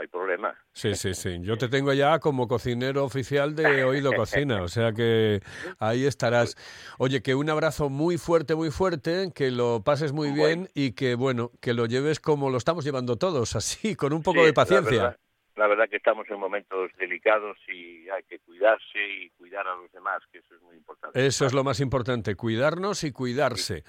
No 0.00 0.02
hay 0.02 0.08
problema 0.08 0.54
Sí, 0.72 0.94
sí, 0.94 1.14
sí. 1.14 1.38
Yo 1.42 1.58
te 1.58 1.68
tengo 1.68 1.92
ya 1.92 2.20
como 2.20 2.48
cocinero 2.48 3.04
oficial 3.04 3.54
de 3.54 3.84
Oído 3.84 4.14
Cocina, 4.14 4.62
o 4.62 4.68
sea 4.68 4.92
que 4.92 5.42
ahí 5.78 6.06
estarás. 6.06 6.56
Oye, 6.98 7.22
que 7.22 7.34
un 7.34 7.50
abrazo 7.50 7.90
muy 7.90 8.16
fuerte, 8.16 8.54
muy 8.54 8.70
fuerte, 8.70 9.32
que 9.34 9.50
lo 9.50 9.82
pases 9.82 10.12
muy 10.12 10.30
bien 10.30 10.70
y 10.74 10.92
que, 10.92 11.16
bueno, 11.16 11.50
que 11.60 11.74
lo 11.74 11.86
lleves 11.86 12.20
como 12.20 12.48
lo 12.50 12.56
estamos 12.56 12.84
llevando 12.84 13.16
todos, 13.16 13.56
así, 13.56 13.94
con 13.94 14.12
un 14.12 14.22
poco 14.22 14.40
Sí, 14.40 14.46
de 14.46 14.52
paciencia. 14.52 15.18
La 15.60 15.66
verdad, 15.66 15.90
que 15.90 15.96
estamos 15.96 16.26
en 16.30 16.40
momentos 16.40 16.90
delicados 16.98 17.58
y 17.68 18.08
hay 18.08 18.22
que 18.22 18.38
cuidarse 18.38 18.98
y 18.98 19.28
cuidar 19.36 19.68
a 19.68 19.76
los 19.76 19.92
demás, 19.92 20.22
que 20.32 20.38
eso 20.38 20.54
es 20.54 20.62
muy 20.62 20.74
importante. 20.74 21.26
Eso 21.26 21.44
es 21.44 21.52
lo 21.52 21.62
más 21.62 21.80
importante, 21.80 22.34
cuidarnos 22.34 23.04
y 23.04 23.12
cuidarse. 23.12 23.84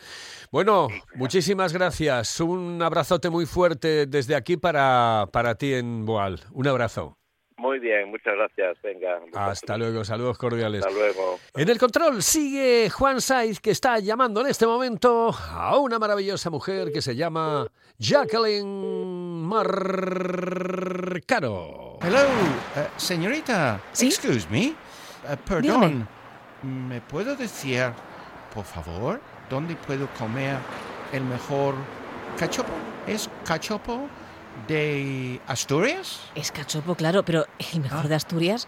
Bueno, 0.51 0.89
muchísimas 1.15 1.71
gracias. 1.71 2.41
Un 2.41 2.81
abrazote 2.81 3.29
muy 3.29 3.45
fuerte 3.45 4.05
desde 4.05 4.35
aquí 4.35 4.57
para, 4.57 5.29
para 5.31 5.55
ti 5.55 5.73
en 5.73 6.05
Boal. 6.05 6.41
Un 6.51 6.67
abrazo. 6.67 7.20
Muy 7.61 7.77
bien, 7.77 8.09
muchas 8.09 8.33
gracias. 8.33 8.81
Venga. 8.81 9.21
Hasta 9.35 9.77
luego, 9.77 10.03
saludos 10.03 10.35
cordiales. 10.39 10.83
Hasta 10.83 10.97
luego. 10.97 11.37
En 11.55 11.69
el 11.69 11.77
control 11.77 12.23
sigue 12.23 12.89
Juan 12.89 13.21
Saiz, 13.21 13.59
que 13.59 13.69
está 13.69 13.99
llamando 13.99 14.41
en 14.41 14.47
este 14.47 14.65
momento 14.65 15.29
a 15.29 15.77
una 15.77 15.99
maravillosa 15.99 16.49
mujer 16.49 16.91
que 16.91 17.03
se 17.03 17.15
llama 17.15 17.67
Jacqueline 17.99 19.43
Marcano. 19.45 20.39
Hello, 22.01 22.23
eh, 22.77 22.87
señorita. 22.97 23.79
¿Sí? 23.91 24.07
Excuse 24.07 24.47
me. 24.49 24.69
Eh, 24.69 24.75
perdón. 25.47 26.07
¿Me 26.63 26.99
puedo 27.01 27.35
decir, 27.35 27.91
por 28.55 28.65
favor, 28.65 29.21
dónde 29.51 29.75
puedo 29.75 30.07
comer 30.17 30.57
el 31.13 31.23
mejor 31.25 31.75
cachopo? 32.39 32.73
¿Es 33.05 33.29
cachopo 33.45 34.09
de 34.67 35.39
Asturias? 35.47 36.19
Es 36.35 36.51
cachopo, 36.51 36.95
claro, 36.95 37.23
pero 37.23 37.45
el 37.73 37.81
mejor 37.81 38.07
de 38.07 38.15
Asturias, 38.15 38.67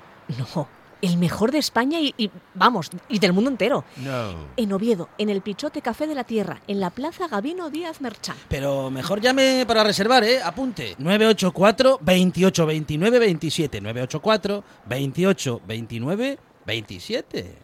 no. 0.55 0.67
El 1.01 1.17
mejor 1.17 1.51
de 1.51 1.57
España 1.57 1.99
y, 1.99 2.13
y, 2.17 2.31
vamos, 2.53 2.89
y 3.09 3.19
del 3.19 3.33
mundo 3.33 3.49
entero. 3.49 3.83
No. 3.97 4.47
En 4.55 4.71
Oviedo, 4.71 5.09
en 5.17 5.29
el 5.29 5.41
Pichote 5.41 5.81
Café 5.81 6.07
de 6.07 6.15
la 6.15 6.23
Tierra, 6.23 6.61
en 6.65 6.79
la 6.79 6.91
Plaza 6.91 7.27
Gabino 7.27 7.69
Díaz 7.69 7.99
Merchán. 7.99 8.37
Pero 8.47 8.89
mejor 8.89 9.19
llame 9.19 9.65
para 9.67 9.83
reservar, 9.83 10.23
¿eh? 10.23 10.41
Apunte. 10.41 10.95
984 10.99 11.99
28 12.01 12.65
29 12.65 13.19
27. 13.19 13.81
984 13.81 14.63
28 14.85 15.61
29 15.67 16.39
27. 16.65 17.57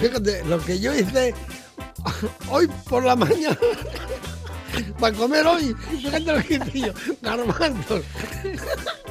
Fíjate, 0.00 0.44
lo 0.46 0.58
que 0.58 0.80
yo 0.80 0.92
hice 0.92 1.32
hoy 2.50 2.68
por 2.88 3.04
la 3.04 3.14
mañana 3.14 3.56
para 4.98 5.16
comer 5.16 5.46
hoy, 5.46 5.74
fíjate 5.90 6.20
lo 6.20 6.42
que 6.42 6.80
yo, 6.80 6.92
garbanzos, 7.20 8.02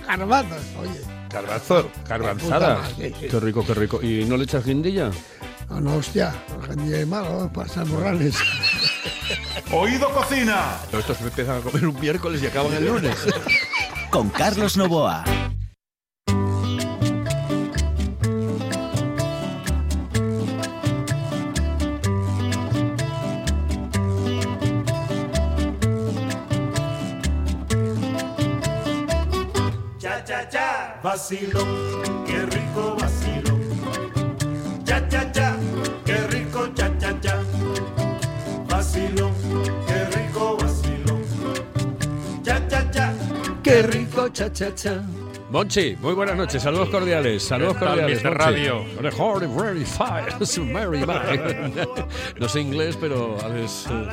garbanzos, 0.07 0.63
oye. 0.79 1.01
Garbanzo, 1.31 1.89
garbanzada. 2.09 2.75
Puta 2.75 2.91
madre. 2.91 3.13
Qué 3.29 3.39
rico, 3.39 3.65
qué 3.65 3.73
rico. 3.73 4.01
¿Y 4.01 4.25
no 4.25 4.35
le 4.35 4.43
echas 4.43 4.65
guindilla? 4.65 5.11
No, 5.69 5.79
no, 5.79 5.95
hostia, 5.95 6.35
gente 6.67 6.89
de 6.89 7.05
malo, 7.05 7.49
para 7.53 7.69
San 7.69 7.87
Morales. 7.89 8.35
Oído 9.71 10.09
Cocina. 10.09 10.75
Estos 10.91 11.21
empiezan 11.21 11.59
a 11.59 11.61
comer 11.61 11.87
un 11.87 11.97
miércoles 11.97 12.43
y 12.43 12.47
acaban 12.47 12.73
el 12.73 12.85
lunes. 12.85 13.15
Con 14.09 14.29
Carlos 14.29 14.75
Novoa. 14.75 15.23
Vacilo, 31.11 31.59
qué 32.25 32.45
rico 32.45 32.95
vacilo. 32.97 33.59
Cha 34.85 35.05
cha 35.09 35.29
cha, 35.33 35.57
qué 36.05 36.15
rico 36.27 36.67
cha 36.73 36.89
cha 36.99 37.19
cha. 37.19 37.43
Vacilo, 38.69 39.29
qué 39.87 40.05
rico 40.15 40.55
vacilo. 40.57 41.19
Cha 42.43 42.65
cha 42.69 42.89
cha, 42.91 43.13
Qué 43.61 43.81
rico, 43.83 44.29
cha, 44.29 44.49
cha, 44.53 44.73
cha. 44.73 45.03
Monchi, 45.49 45.97
muy 45.99 46.13
buenas 46.13 46.37
noches, 46.37 46.63
saludos 46.63 46.87
cordiales, 46.89 47.43
saludos 47.43 47.73
¿Qué 47.73 47.79
tal, 47.85 47.99
cordiales. 47.99 48.23
Monchi. 48.23 48.37
Radio? 48.37 48.85
No 52.39 52.47
sé 52.47 52.61
inglés, 52.61 52.97
pero 52.99 53.37
es, 53.57 53.85
eh, 53.89 54.07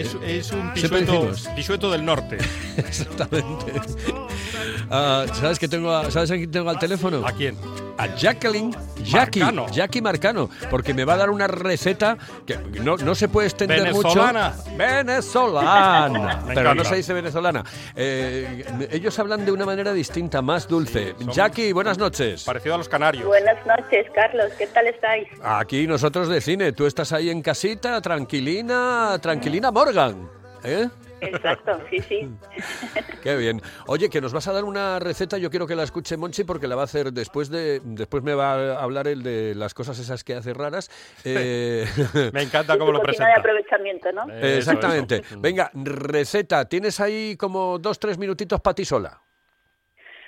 Es, 0.00 0.16
es 0.26 0.50
un 0.50 0.72
pisueto, 0.74 1.30
pisueto 1.54 1.92
del 1.92 2.04
norte. 2.04 2.38
exactamente. 2.76 3.72
Ah, 4.90 5.24
¿Sabes 5.32 5.58
que 5.58 5.68
tengo 5.68 5.92
a, 5.92 6.10
¿Sabes 6.10 6.30
a 6.30 6.34
quién 6.34 6.50
tengo 6.50 6.70
al 6.70 6.78
teléfono? 6.78 7.26
¿A 7.26 7.32
quién? 7.32 7.56
A 7.96 8.08
Jacqueline, 8.16 8.74
Jackie, 9.04 9.40
Marcano. 9.40 9.66
Jackie 9.70 10.02
Marcano, 10.02 10.50
porque 10.68 10.92
me 10.92 11.04
va 11.04 11.14
a 11.14 11.16
dar 11.16 11.30
una 11.30 11.46
receta 11.46 12.16
que 12.44 12.56
no, 12.82 12.96
no 12.96 13.14
se 13.14 13.28
puede 13.28 13.46
extender 13.46 13.82
Venezolana. 13.82 14.54
mucho. 14.56 14.76
Venezolana. 14.76 16.42
Me 16.46 16.54
Pero 16.54 16.74
no 16.74 16.84
se 16.84 16.96
dice 16.96 17.12
venezolana. 17.12 17.64
Eh, 17.94 18.64
ellos 18.90 19.16
hablan 19.18 19.44
de 19.44 19.52
una 19.52 19.64
manera 19.64 19.92
distinta, 19.92 20.42
más 20.42 20.66
dulce. 20.66 21.14
Jackie, 21.32 21.72
buenas 21.72 21.98
noches. 21.98 22.42
Parecido 22.44 22.74
a 22.74 22.78
los 22.78 22.88
canarios. 22.88 23.26
Buenas 23.26 23.64
noches, 23.64 24.06
Carlos. 24.14 24.52
¿Qué 24.58 24.66
tal 24.66 24.88
estáis? 24.88 25.28
Aquí 25.42 25.86
nosotros 25.86 26.28
de 26.28 26.40
cine, 26.40 26.72
tú 26.72 26.86
estás 26.86 27.12
ahí 27.12 27.30
en 27.30 27.42
casita, 27.42 28.00
tranquilina, 28.00 29.16
tranquilina 29.20 29.70
Morgan. 29.70 30.28
¿Eh? 30.64 30.88
Exacto, 31.26 31.80
sí, 31.90 31.98
sí. 32.00 32.28
Qué 33.22 33.36
bien. 33.36 33.60
Oye, 33.86 34.08
que 34.10 34.20
nos 34.20 34.32
vas 34.32 34.46
a 34.48 34.52
dar 34.52 34.64
una 34.64 34.98
receta, 34.98 35.38
yo 35.38 35.50
quiero 35.50 35.66
que 35.66 35.74
la 35.74 35.82
escuche 35.84 36.16
Monchi 36.16 36.44
porque 36.44 36.66
la 36.66 36.76
va 36.76 36.82
a 36.82 36.84
hacer 36.84 37.12
después 37.12 37.48
de 37.50 37.80
después 37.84 38.22
me 38.22 38.34
va 38.34 38.52
a 38.74 38.82
hablar 38.82 39.08
el 39.08 39.22
de 39.22 39.54
las 39.54 39.74
cosas 39.74 39.98
esas 39.98 40.24
que 40.24 40.34
hace 40.34 40.52
raras. 40.54 40.90
Eh, 41.24 41.84
Me 42.32 42.42
encanta 42.42 42.76
cómo 42.78 42.92
lo 42.92 43.00
Cocina 43.00 43.26
de 43.28 43.32
presenta. 43.34 43.40
aprovechamiento, 43.40 44.12
¿no? 44.12 44.22
Eso, 44.32 44.58
Exactamente. 44.58 45.16
eso. 45.16 45.40
Venga, 45.40 45.70
receta. 45.74 46.68
Tienes 46.68 47.00
ahí 47.00 47.36
como 47.36 47.78
dos, 47.78 47.98
tres 47.98 48.18
minutitos 48.18 48.60
para 48.60 48.74
ti 48.74 48.84
sola. 48.84 49.20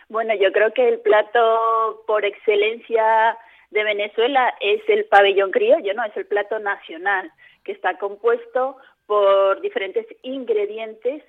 Bueno, 0.09 0.35
yo 0.35 0.53
creo 0.53 0.73
que 0.73 0.89
el 0.89 1.01
plato 1.01 2.05
por 2.07 2.25
excelencia 2.25 3.37
de 3.71 3.85
Venezuela 3.85 4.55
es 4.61 4.81
el 4.89 5.05
pabellón 5.07 5.51
criollo, 5.51 5.93
¿no? 5.95 6.05
Es 6.05 6.17
el 6.17 6.27
plato 6.27 6.59
nacional, 6.61 7.31
que 7.65 7.73
está 7.73 7.99
compuesto 7.99 8.77
por 9.07 9.61
diferentes 9.61 10.07
ingredientes 10.23 11.23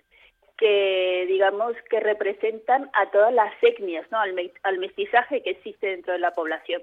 que, 0.57 1.25
digamos, 1.27 1.75
que 1.89 1.99
representan 1.99 2.89
a 2.93 3.11
todas 3.11 3.31
las 3.33 3.53
etnias, 3.61 4.09
¿no? 4.11 4.19
Al, 4.19 4.33
me- 4.33 4.51
al 4.63 4.79
mestizaje 4.79 5.43
que 5.43 5.51
existe 5.51 5.87
dentro 5.87 6.13
de 6.13 6.19
la 6.19 6.31
población. 6.31 6.81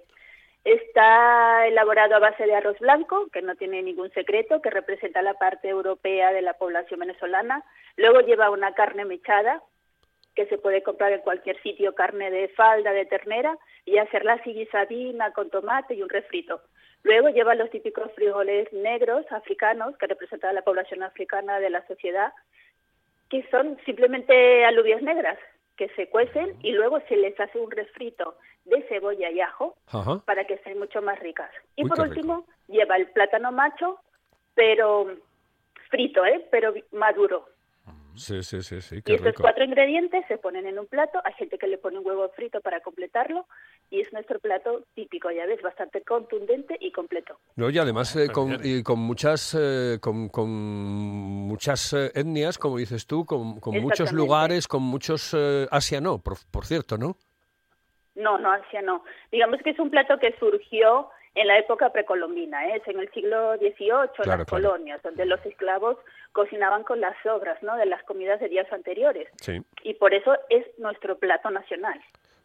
Está 0.65 1.67
elaborado 1.67 2.15
a 2.15 2.21
base 2.21 2.47
de 2.47 2.55
arroz 2.55 2.79
blanco, 2.79 3.27
que 3.33 3.43
no 3.43 3.55
tiene 3.57 3.83
ningún 3.83 4.11
secreto, 4.13 4.63
que 4.63 4.71
representa 4.71 5.21
la 5.23 5.35
parte 5.35 5.69
europea 5.69 6.33
de 6.33 6.41
la 6.41 6.55
población 6.55 7.01
venezolana. 7.01 7.65
Luego 7.97 8.21
lleva 8.21 8.49
una 8.51 8.73
carne 8.75 9.05
mechada, 9.05 9.61
que 10.35 10.47
se 10.47 10.57
puede 10.59 10.83
comprar 10.83 11.13
en 11.13 11.21
cualquier 11.21 11.61
sitio, 11.63 11.95
carne 11.95 12.31
de 12.31 12.49
falda, 12.49 12.93
de 12.93 13.05
ternera, 13.07 13.59
y 13.85 13.99
hacerla 13.99 14.35
así 14.35 14.55
guisadina 14.55 15.33
con 15.33 15.51
tomate 15.51 15.95
y 15.95 16.03
un 16.03 16.09
refrito. 16.09 16.61
Luego 17.05 17.29
lleva 17.29 17.55
los 17.55 17.71
típicos 17.71 18.11
frijoles 18.15 18.73
negros 18.73 19.25
africanos, 19.31 19.97
que 19.99 20.07
representan 20.07 20.51
a 20.51 20.55
la 20.55 20.63
población 20.63 21.03
africana 21.03 21.61
de 21.61 21.71
la 21.71 21.87
sociedad, 21.87 22.33
que 23.29 23.47
son 23.51 23.79
simplemente 23.85 24.65
alubias 24.65 25.03
negras, 25.03 25.39
que 25.77 25.89
se 25.91 26.09
cuecen 26.09 26.57
y 26.63 26.73
luego 26.73 27.01
se 27.09 27.17
les 27.17 27.39
hace 27.39 27.59
un 27.59 27.71
refrito 27.71 28.37
de 28.65 28.83
cebolla 28.89 29.31
y 29.31 29.41
ajo 29.41 29.77
Ajá. 29.89 30.23
para 30.25 30.47
que 30.47 30.59
sean 30.59 30.79
mucho 30.79 31.03
más 31.03 31.19
ricas. 31.21 31.51
Y 31.77 31.85
Uy, 31.85 31.91
por 31.91 32.01
último, 32.01 32.47
lleva 32.69 32.97
el 32.97 33.09
plátano 33.09 33.53
macho, 33.53 33.99
pero 34.55 35.07
frito, 35.91 36.25
¿eh? 36.25 36.47
pero 36.51 36.73
maduro. 36.93 37.47
Sí, 38.17 38.43
sí, 38.43 38.63
sí, 38.63 38.81
sí, 38.81 38.97
Y 38.97 39.03
qué 39.03 39.15
estos 39.15 39.29
rico. 39.29 39.43
cuatro 39.43 39.65
ingredientes 39.65 40.25
se 40.29 40.39
ponen 40.39 40.67
en 40.67 40.79
un 40.79 40.87
plato. 40.87 41.21
Hay 41.25 41.33
gente 41.35 41.59
que 41.59 41.67
le 41.67 41.79
pone 41.79 41.99
un 41.99 42.07
huevo 42.07 42.29
frito 42.31 42.61
para 42.61 42.81
completarlo. 42.81 43.47
Y 43.91 44.01
es 44.01 44.13
nuestro 44.13 44.39
plato 44.39 44.85
típico, 44.95 45.31
ya 45.31 45.47
ves, 45.47 45.61
bastante 45.63 46.03
contundente 46.03 46.77
y 46.81 46.93
completo. 46.93 47.39
No, 47.57 47.71
y 47.71 47.79
además 47.79 48.15
eh, 48.17 48.29
con, 48.33 48.59
y 48.63 48.83
con 48.83 48.99
muchas 49.01 49.57
eh, 49.59 49.99
con, 50.01 50.29
con 50.29 50.49
muchas 50.49 51.93
eh, 51.93 52.11
etnias, 52.15 52.59
como 52.59 52.79
dices 52.79 53.07
tú, 53.07 53.25
con, 53.25 53.61
con 53.61 53.79
muchos 53.81 54.13
lugares, 54.13 54.69
con 54.69 54.83
muchos 54.83 55.35
eh, 55.37 55.67
Asia 55.71 56.01
no, 56.01 56.19
por, 56.19 56.35
por 56.51 56.67
cierto, 56.67 56.97
¿no? 56.97 57.17
No, 58.15 58.39
no, 58.39 58.53
Asia 58.53 58.81
no. 58.81 59.05
Digamos 59.33 59.61
que 59.63 59.71
es 59.71 59.79
un 59.79 59.91
plato 59.91 60.19
que 60.19 60.35
surgió 60.39 61.09
en 61.35 61.47
la 61.49 61.59
época 61.59 61.91
precolombina, 61.91 62.69
¿eh? 62.69 62.77
es 62.77 62.89
en 62.89 63.01
el 63.01 63.11
siglo 63.13 63.57
XVIII, 63.57 63.69
en 63.71 63.77
Claro, 63.79 64.09
las 64.15 64.15
claro. 64.17 64.47
colonias, 64.47 65.03
donde 65.03 65.27
los 65.27 65.45
esclavos 65.47 65.97
cocinaban 66.33 66.83
con 66.85 67.01
las 67.01 67.15
sobras 67.23 67.63
¿no? 67.63 67.77
de 67.77 67.87
las 67.87 68.03
comidas 68.05 68.41
de 68.41 68.49
días 68.49 68.73
anteriores. 68.73 69.29
Sí. 69.41 69.61
Y 69.83 69.95
por 69.95 70.15
eso 70.15 70.33
es 70.49 70.67
nuestro 70.79 71.19
plato 71.19 71.51
nacional. 71.51 72.01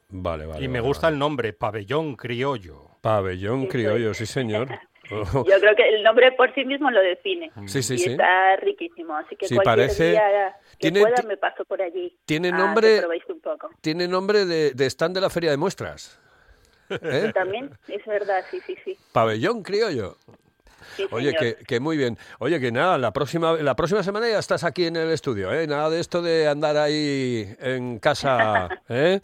Vale, 0.09 0.45
vale. 0.47 0.63
Y 0.63 0.67
me 0.67 0.79
vale, 0.79 0.87
gusta 0.87 1.07
el 1.07 1.19
nombre, 1.19 1.53
pabellón 1.53 2.15
criollo. 2.15 2.87
Pabellón 3.01 3.67
criollo, 3.67 4.13
sí 4.13 4.25
señor. 4.25 4.67
Oh, 5.11 5.43
Yo 5.43 5.59
creo 5.59 5.75
que 5.75 5.89
el 5.89 6.03
nombre 6.03 6.31
por 6.33 6.53
sí 6.53 6.63
mismo 6.65 6.91
lo 6.91 7.01
define. 7.01 7.49
Sí, 7.65 7.81
sí, 7.81 7.95
y 7.95 7.97
sí. 7.97 8.11
está 8.11 8.57
riquísimo. 8.57 9.15
Así 9.17 9.35
que 9.35 9.47
Sí, 9.47 9.55
cualquier 9.55 9.87
parece- 9.87 10.11
día 10.11 10.55
que 10.73 10.77
tiene- 10.77 11.01
pueda 11.01 11.23
me 11.23 11.35
paso 11.35 11.65
por 11.65 11.81
allí. 11.81 12.15
tiene 12.25 12.51
nombre- 12.51 13.01
un 13.27 13.39
poco. 13.41 13.71
Tiene 13.81 14.07
nombre 14.07 14.45
de, 14.45 14.69
de 14.73 14.85
stand 14.85 15.15
de 15.15 15.21
la 15.21 15.31
feria 15.31 15.49
de 15.49 15.57
muestras. 15.57 16.21
¿Eh? 16.89 17.31
También 17.33 17.69
es 17.87 18.05
verdad, 18.05 18.43
sí, 18.51 18.59
sí, 18.65 18.75
sí. 18.83 18.97
Pabellón 19.11 19.63
criollo. 19.63 20.17
Sí, 20.95 21.05
Oye, 21.11 21.33
que, 21.35 21.55
que 21.67 21.79
muy 21.79 21.97
bien. 21.97 22.17
Oye, 22.39 22.59
que 22.59 22.71
nada, 22.71 22.97
la 22.97 23.11
próxima, 23.11 23.53
la 23.53 23.75
próxima 23.75 24.01
semana 24.03 24.27
ya 24.29 24.39
estás 24.39 24.63
aquí 24.63 24.85
en 24.85 24.95
el 24.95 25.11
estudio, 25.11 25.51
¿eh? 25.53 25.67
Nada 25.67 25.89
de 25.89 25.99
esto 25.99 26.21
de 26.21 26.47
andar 26.47 26.77
ahí 26.77 27.45
en 27.59 27.99
casa, 27.99 28.69
¿eh? 28.89 29.19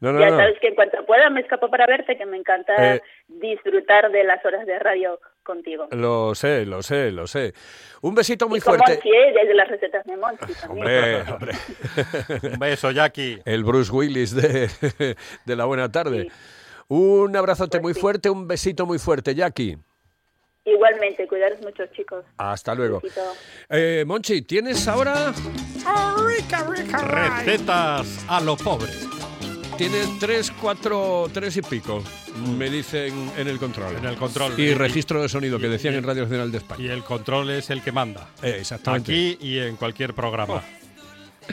No, 0.00 0.12
no, 0.12 0.20
ya 0.20 0.30
no. 0.30 0.36
sabes 0.36 0.58
que 0.60 0.68
en 0.68 0.74
cuanto 0.74 0.98
pueda 1.06 1.30
me 1.30 1.40
escapo 1.40 1.70
para 1.70 1.86
verte, 1.86 2.16
que 2.18 2.26
me 2.26 2.36
encanta 2.36 2.96
Eh. 2.96 3.02
disfrutar 3.28 4.10
de 4.12 4.24
las 4.24 4.44
horas 4.44 4.66
de 4.66 4.78
radio 4.78 5.18
contigo. 5.42 5.88
Lo 5.90 6.34
sé, 6.34 6.66
lo 6.66 6.82
sé, 6.82 7.10
lo 7.10 7.26
sé. 7.26 7.54
Un 8.02 8.14
besito 8.14 8.46
muy 8.48 8.58
y 8.58 8.60
fuerte. 8.60 8.92
Monchi, 8.92 9.08
¿eh? 9.10 9.32
desde 9.34 9.54
las 9.54 9.68
recetas 9.68 10.04
de 10.04 10.16
Monchi 10.18 10.52
también. 10.60 10.86
Hombre, 10.86 11.22
hombre. 11.32 11.52
Un 12.52 12.58
beso, 12.58 12.90
Jackie. 12.90 13.40
El 13.46 13.64
Bruce 13.64 13.90
Willis 13.90 14.34
de, 14.36 15.16
de 15.46 15.56
la 15.56 15.64
buena 15.64 15.90
tarde. 15.90 16.28
Un 16.88 17.36
abrazote 17.36 17.80
Pues 17.80 17.94
muy 17.94 18.00
fuerte, 18.00 18.30
un 18.30 18.46
besito 18.46 18.86
muy 18.86 18.98
fuerte, 18.98 19.34
Jackie. 19.34 19.76
Igualmente, 20.64 21.28
cuidaros 21.28 21.60
mucho, 21.62 21.84
chicos. 21.94 22.24
Hasta 22.36 22.74
luego. 22.74 23.00
Besito. 23.00 23.20
Eh, 23.68 24.04
Monchi, 24.06 24.42
¿tienes 24.42 24.86
ahora? 24.88 25.32
Recetas 27.04 28.24
a 28.28 28.40
lo 28.40 28.56
pobre. 28.56 28.90
Tienes 29.78 30.08
tres, 30.18 30.50
cuatro, 30.50 31.28
tres 31.32 31.56
y 31.58 31.62
pico, 31.62 32.02
me 32.56 32.70
dicen 32.70 33.30
en 33.36 33.46
el 33.46 33.58
control. 33.58 33.94
En 33.96 34.06
el 34.06 34.16
control. 34.16 34.58
Y 34.58 34.72
registro 34.72 35.20
de 35.20 35.28
sonido 35.28 35.58
que 35.58 35.68
decían 35.68 35.94
en 35.94 36.02
Radio 36.02 36.22
Nacional 36.22 36.50
de 36.50 36.58
España. 36.58 36.82
Y 36.82 36.88
el 36.88 37.04
control 37.04 37.50
es 37.50 37.68
el 37.68 37.82
que 37.82 37.92
manda. 37.92 38.30
Eh, 38.42 38.56
exactamente. 38.58 39.12
Aquí 39.12 39.38
y 39.40 39.58
en 39.58 39.76
cualquier 39.76 40.14
programa. 40.14 40.64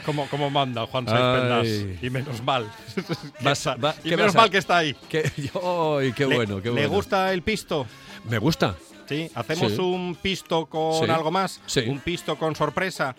Como, 0.04 0.26
como 0.28 0.50
manda 0.50 0.86
Juan. 0.86 1.04
Pendas. 1.06 1.66
Y 2.02 2.10
menos 2.10 2.42
mal. 2.42 2.70
Vas- 3.40 3.66
va- 3.66 3.94
y 4.04 4.08
¿qué 4.10 4.16
menos 4.16 4.34
mal 4.34 4.50
que 4.50 4.58
está 4.58 4.78
ahí. 4.78 4.94
Que, 5.08 5.30
yo, 5.54 6.02
y 6.02 6.12
qué 6.12 6.26
Le- 6.26 6.34
bueno, 6.36 6.56
qué 6.60 6.68
¿Le 6.68 6.72
bueno. 6.82 6.88
gusta 6.90 7.32
el 7.32 7.42
pisto? 7.42 7.86
Me 8.28 8.38
gusta. 8.38 8.74
Sí. 9.08 9.30
¿Hacemos 9.34 9.72
Sí. 9.72 9.78
un 9.80 10.16
pisto 10.20 10.66
con 10.66 11.04
Sí. 11.06 11.10
algo 11.10 11.30
más? 11.30 11.60
Sí. 11.66 11.80
Un 11.86 12.00
pisto 12.00 12.36
con 12.36 12.56
sorpresa. 12.56 13.14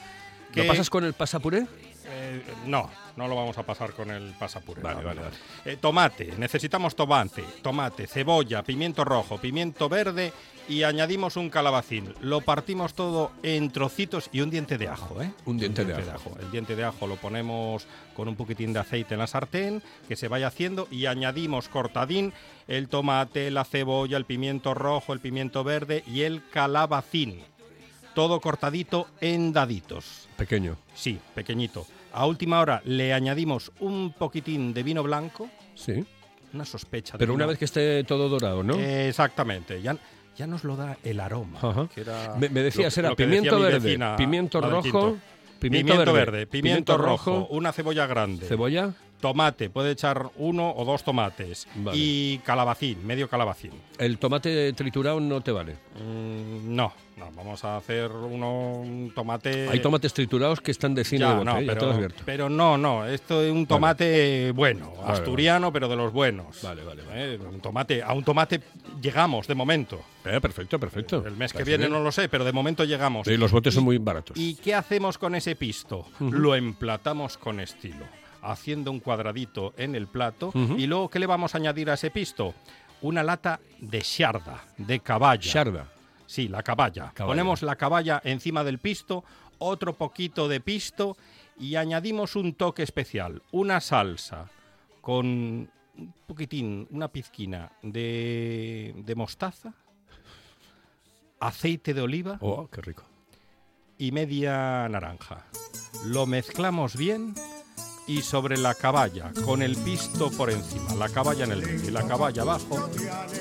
¿Lo 0.53 0.63
que- 0.63 0.67
pasas 0.67 0.89
con 0.89 1.03
el 1.05 1.13
pasapuré? 1.13 1.65
Eh, 2.07 2.43
no, 2.65 2.89
no 3.15 3.27
lo 3.27 3.35
vamos 3.35 3.57
a 3.57 3.63
pasar 3.63 3.93
con 3.93 4.11
el 4.11 4.33
pasapuré. 4.37 4.81
Vale, 4.81 5.03
vale, 5.03 5.21
vale. 5.21 5.35
Eh, 5.63 5.77
tomate, 5.79 6.33
necesitamos 6.37 6.95
tomate, 6.95 7.43
tomate, 7.61 8.07
cebolla, 8.07 8.63
pimiento 8.63 9.03
rojo, 9.03 9.37
pimiento 9.37 9.87
verde 9.89 10.33
y 10.67 10.83
añadimos 10.83 11.37
un 11.37 11.49
calabacín. 11.49 12.13
Lo 12.21 12.41
partimos 12.41 12.93
todo 12.93 13.31
en 13.43 13.71
trocitos 13.71 14.29
y 14.31 14.41
un 14.41 14.49
diente 14.49 14.77
de 14.77 14.87
ajo, 14.87 15.21
¿eh? 15.21 15.31
Un 15.45 15.57
diente 15.57 15.85
de 15.85 15.93
ajo. 15.93 16.35
El 16.39 16.51
diente 16.51 16.75
de 16.75 16.83
ajo 16.83 17.07
lo 17.07 17.15
ponemos 17.15 17.87
con 18.15 18.27
un 18.27 18.35
poquitín 18.35 18.73
de 18.73 18.79
aceite 18.79 19.13
en 19.13 19.19
la 19.19 19.27
sartén, 19.27 19.81
que 20.07 20.15
se 20.15 20.27
vaya 20.27 20.47
haciendo 20.47 20.87
y 20.91 21.05
añadimos 21.05 21.69
cortadín, 21.69 22.33
el 22.67 22.87
tomate, 22.87 23.51
la 23.51 23.63
cebolla, 23.63 24.17
el 24.17 24.25
pimiento 24.25 24.73
rojo, 24.73 25.13
el 25.13 25.19
pimiento 25.19 25.63
verde 25.63 26.03
y 26.07 26.21
el 26.21 26.41
calabacín. 26.49 27.43
Todo 28.13 28.39
cortadito 28.39 29.07
en 29.19 29.51
daditos. 29.51 30.29
Pequeño. 30.37 30.77
Sí, 30.95 31.19
pequeñito. 31.33 31.85
A 32.15 32.25
última 32.25 32.61
hora 32.61 32.81
le 32.85 33.13
añadimos 33.13 33.71
un 33.81 34.13
poquitín 34.17 34.73
de 34.73 34.83
vino 34.83 35.03
blanco, 35.03 35.49
Sí. 35.75 36.05
una 36.53 36.63
sospecha 36.63 37.13
de 37.13 37.19
Pero 37.19 37.33
una 37.33 37.45
vez 37.45 37.57
que 37.59 37.65
esté 37.65 38.03
todo 38.05 38.29
dorado, 38.29 38.63
¿no? 38.63 38.75
Eh, 38.75 39.09
Exactamente, 39.09 39.81
ya, 39.81 39.97
ya 40.37 40.47
nos 40.47 40.63
lo 40.63 40.77
da 40.77 40.97
el 41.03 41.19
aroma. 41.19 41.59
Ajá. 41.61 41.89
que 41.93 42.01
era 42.01 42.35
Me, 42.39 42.47
me 42.47 42.61
decías, 42.61 42.95
lo- 42.95 43.01
era 43.01 43.09
lo 43.09 43.15
pimiento 43.17 43.55
decía 43.55 43.69
verde, 43.69 43.79
vecina, 43.87 44.15
pimiento 44.15 44.61
rojo, 44.61 45.17
pimiento, 45.59 46.13
verde, 46.13 46.47
pimiento, 46.47 46.97
rojo, 46.97 47.47
una 47.51 47.73
cebolla 47.73 48.07
grande, 48.07 48.45
cebolla, 48.47 48.93
tomate, 49.25 49.71
puede 49.71 49.89
echar 49.89 50.29
uno 50.37 50.71
o 50.75 50.85
dos 50.85 51.03
tomates 51.03 51.67
Vale. 51.73 51.97
y 51.97 52.37
calabacín, 52.45 53.07
medio 53.07 53.27
calabacín. 53.27 53.71
El 53.97 54.19
tomate 54.19 54.71
triturado 54.73 55.19
no 55.19 55.41
te 55.41 55.51
vale. 55.51 55.77
Mm, 55.95 56.75
no, 56.75 56.93
no, 57.17 57.31
vamos 57.31 57.65
a 57.65 57.77
hacer 57.77 58.11
uno, 58.11 58.73
un 58.73 59.11
tomate... 59.15 59.67
Hay 59.67 59.79
tomates 59.79 60.13
triturados 60.13 60.61
que 60.61 60.69
están 60.69 60.93
de 60.93 61.03
cine 61.03 61.21
Ya, 61.21 61.29
de 61.29 61.35
bote, 61.37 61.45
no, 61.45 61.59
¿eh? 62.03 62.09
pero, 62.23 62.49
no, 62.49 62.77
no, 62.77 63.03
esto 63.07 63.41
es 63.41 63.51
un 63.51 63.65
tomate 63.65 64.51
bueno, 64.51 64.93
Vale, 64.95 65.13
asturiano, 65.13 65.73
pero 65.73 65.87
de 65.87 65.95
los 65.95 66.13
buenos. 66.13 66.61
Vale, 66.61 66.83
vale, 66.83 67.01
vale. 67.01 67.33
Eh, 67.33 67.39
un 67.39 67.61
tomate, 67.61 68.03
a 68.03 68.13
un 68.13 68.23
tomate 68.23 68.61
llegamos 69.01 69.47
de 69.47 69.55
momento. 69.55 70.01
Eh, 70.23 70.39
perfecto, 70.39 70.79
perfecto. 70.79 71.25
El 71.25 71.35
mes 71.35 71.51
que 71.51 71.63
viene 71.63 71.87
bien. 71.87 71.93
no 71.93 72.03
lo 72.03 72.11
sé, 72.11 72.29
pero 72.29 72.45
de 72.45 72.51
momento 72.51 72.83
llegamos. 72.83 73.27
Y 73.27 73.37
los 73.37 73.51
botes 73.51 73.73
son 73.73 73.85
muy 73.85 73.97
baratos. 73.97 74.37
¿Y 74.37 74.53
qué 74.55 74.75
hacemos 74.75 75.17
con 75.17 75.33
ese 75.33 75.55
pisto? 75.55 76.05
Lo 76.19 76.53
emplatamos 76.53 77.37
con 77.37 77.59
estilo, 77.59 78.05
haciendo 78.51 78.91
un 78.91 78.99
cuadradito 78.99 79.73
en 79.77 79.95
el 79.95 80.07
plato. 80.07 80.51
¿Y 80.77 80.85
luego 80.87 81.09
qué 81.09 81.19
le 81.19 81.25
vamos 81.25 81.55
a 81.55 81.57
añadir 81.57 81.89
a 81.89 81.95
ese 81.95 82.11
pisto? 82.11 82.53
Una 83.01 83.23
lata 83.23 83.59
de 83.79 83.99
sharda, 84.01 84.63
de 84.77 84.99
caballa. 84.99 85.41
Sharda. 85.51 85.91
Sí, 86.25 86.47
la 86.47 86.63
caballa. 86.63 87.11
Caballa. 87.13 87.25
Ponemos 87.31 87.61
la 87.61 87.75
caballa 87.75 88.21
encima 88.23 88.63
del 88.63 88.79
pisto, 88.79 89.23
otro 89.59 89.93
poquito 89.93 90.47
de 90.47 90.59
pisto 90.59 91.15
y 91.59 91.75
añadimos 91.75 92.35
un 92.35 92.53
toque 92.53 92.83
especial, 92.83 93.41
una 93.51 93.79
salsa 93.81 94.49
con 95.01 95.25
un 95.27 96.13
poquitín, 96.27 96.87
una 96.91 97.07
pizquina 97.09 97.71
de, 97.83 98.93
de 98.97 99.15
mostaza, 99.15 99.73
aceite 101.39 101.93
de 101.93 102.01
oliva 102.01 102.37
Oh, 102.41 102.67
qué 102.69 102.81
rico. 102.81 103.03
y 103.97 104.11
media 104.11 104.87
naranja. 104.89 105.45
Lo 106.05 106.25
mezclamos 106.25 106.97
bien 106.97 107.33
y 108.07 108.21
sobre 108.21 108.57
la 108.57 108.75
caballa, 108.75 109.31
con 109.43 109.61
el 109.61 109.75
pisto 109.77 110.29
por 110.31 110.51
encima, 110.51 110.93
la 110.95 111.09
caballa 111.09 111.45
en 111.45 111.51
el 111.51 111.61
medio 111.61 111.89
y 111.89 111.91
la 111.91 112.05
caballa 112.07 112.43
abajo, 112.43 112.89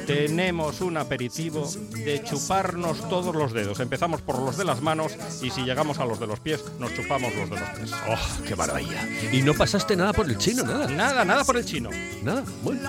tenemos 0.06 0.80
un 0.80 0.96
aperitivo 0.96 1.70
de 1.90 2.22
chuparnos 2.24 3.08
todos 3.08 3.34
los 3.34 3.52
dedos. 3.52 3.80
Empezamos 3.80 4.22
por 4.22 4.38
los 4.38 4.56
de 4.56 4.64
las 4.64 4.80
manos 4.80 5.12
y 5.42 5.50
si 5.50 5.62
llegamos 5.62 5.98
a 5.98 6.06
los 6.06 6.18
de 6.18 6.26
los 6.26 6.40
pies, 6.40 6.64
nos 6.78 6.94
chupamos 6.94 7.34
los 7.34 7.50
de 7.50 7.60
los 7.60 7.68
pies. 7.70 7.92
¡Oh, 8.08 8.42
qué 8.44 8.56
maravilla! 8.56 9.06
Y 9.32 9.42
no 9.42 9.54
pasaste 9.54 9.96
nada 9.96 10.12
por 10.12 10.28
el 10.28 10.38
chino, 10.38 10.62
nada. 10.62 10.86
Nada, 10.88 11.24
nada 11.24 11.44
por 11.44 11.56
el 11.56 11.64
chino. 11.64 11.90
Nada, 12.22 12.42
bueno. 12.62 12.88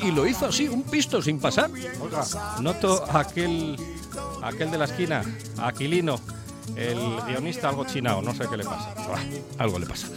Y, 0.00 0.08
y 0.08 0.10
lo 0.12 0.26
hizo 0.26 0.46
así, 0.46 0.68
un 0.68 0.82
pisto 0.82 1.22
sin 1.22 1.38
pasar. 1.38 1.70
Oiga, 2.00 2.24
noto 2.60 3.04
aquel, 3.12 3.76
aquel 4.42 4.70
de 4.70 4.78
la 4.78 4.84
esquina, 4.86 5.22
Aquilino, 5.58 6.20
El 6.76 6.98
guionista 7.26 7.68
algo 7.68 7.84
chinao, 7.84 8.22
no 8.22 8.34
sé 8.34 8.44
qué 8.48 8.56
le 8.56 8.64
pasa. 8.64 8.94
Algo 9.58 9.78
le 9.78 9.86
pasa. 9.86 10.08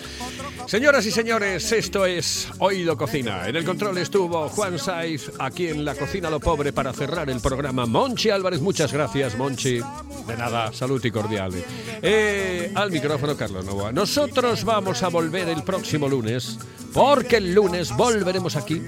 Señoras 0.67 1.05
y 1.05 1.11
señores, 1.11 1.71
esto 1.71 2.05
es 2.05 2.47
Oído 2.59 2.97
Cocina. 2.97 3.47
En 3.47 3.55
el 3.55 3.65
control 3.65 3.97
estuvo 3.97 4.47
Juan 4.49 4.79
Saiz, 4.79 5.31
aquí 5.39 5.67
en 5.67 5.83
la 5.83 5.95
cocina 5.95 6.29
lo 6.29 6.39
pobre 6.39 6.71
para 6.71 6.93
cerrar 6.93 7.29
el 7.29 7.41
programa. 7.41 7.85
Monchi 7.85 8.29
Álvarez, 8.29 8.61
muchas 8.61 8.93
gracias, 8.93 9.37
Monchi. 9.37 9.81
De 10.27 10.37
nada, 10.37 10.71
salud 10.71 11.03
y 11.03 11.11
cordial. 11.11 11.51
Eh, 12.01 12.71
al 12.75 12.91
micrófono, 12.91 13.35
Carlos 13.35 13.65
Novoa. 13.65 13.91
Nosotros 13.91 14.63
vamos 14.63 15.03
a 15.03 15.09
volver 15.09 15.49
el 15.49 15.63
próximo 15.63 16.07
lunes, 16.07 16.57
porque 16.93 17.37
el 17.37 17.53
lunes 17.53 17.95
volveremos 17.95 18.55
aquí 18.55 18.81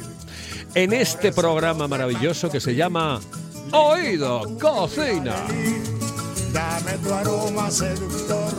en 0.75 0.93
este 0.93 1.31
programa 1.31 1.87
maravilloso 1.87 2.49
que 2.49 2.59
se 2.59 2.75
llama 2.75 3.19
Oído 3.71 4.57
Cocina. 4.59 5.45
Dame 6.55 6.97
tu 7.03 7.13
aroma 7.13 7.69
seductor 7.69 8.53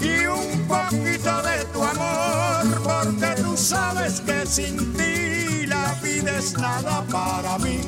y 0.00 0.26
un 0.26 0.66
poquito 0.66 1.40
de 1.42 1.64
tu 1.72 1.80
amor, 1.84 2.82
porque 2.82 3.40
tú 3.40 3.56
sabes 3.56 4.20
que 4.22 4.44
sin 4.44 4.92
ti 4.94 5.64
la 5.68 5.94
vida 6.02 6.36
es 6.36 6.58
nada 6.58 7.04
para 7.12 7.56
mí. 7.58 7.78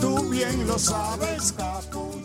Tú 0.00 0.30
bien 0.30 0.66
lo 0.66 0.78
sabes, 0.78 1.52
capo. 1.52 2.17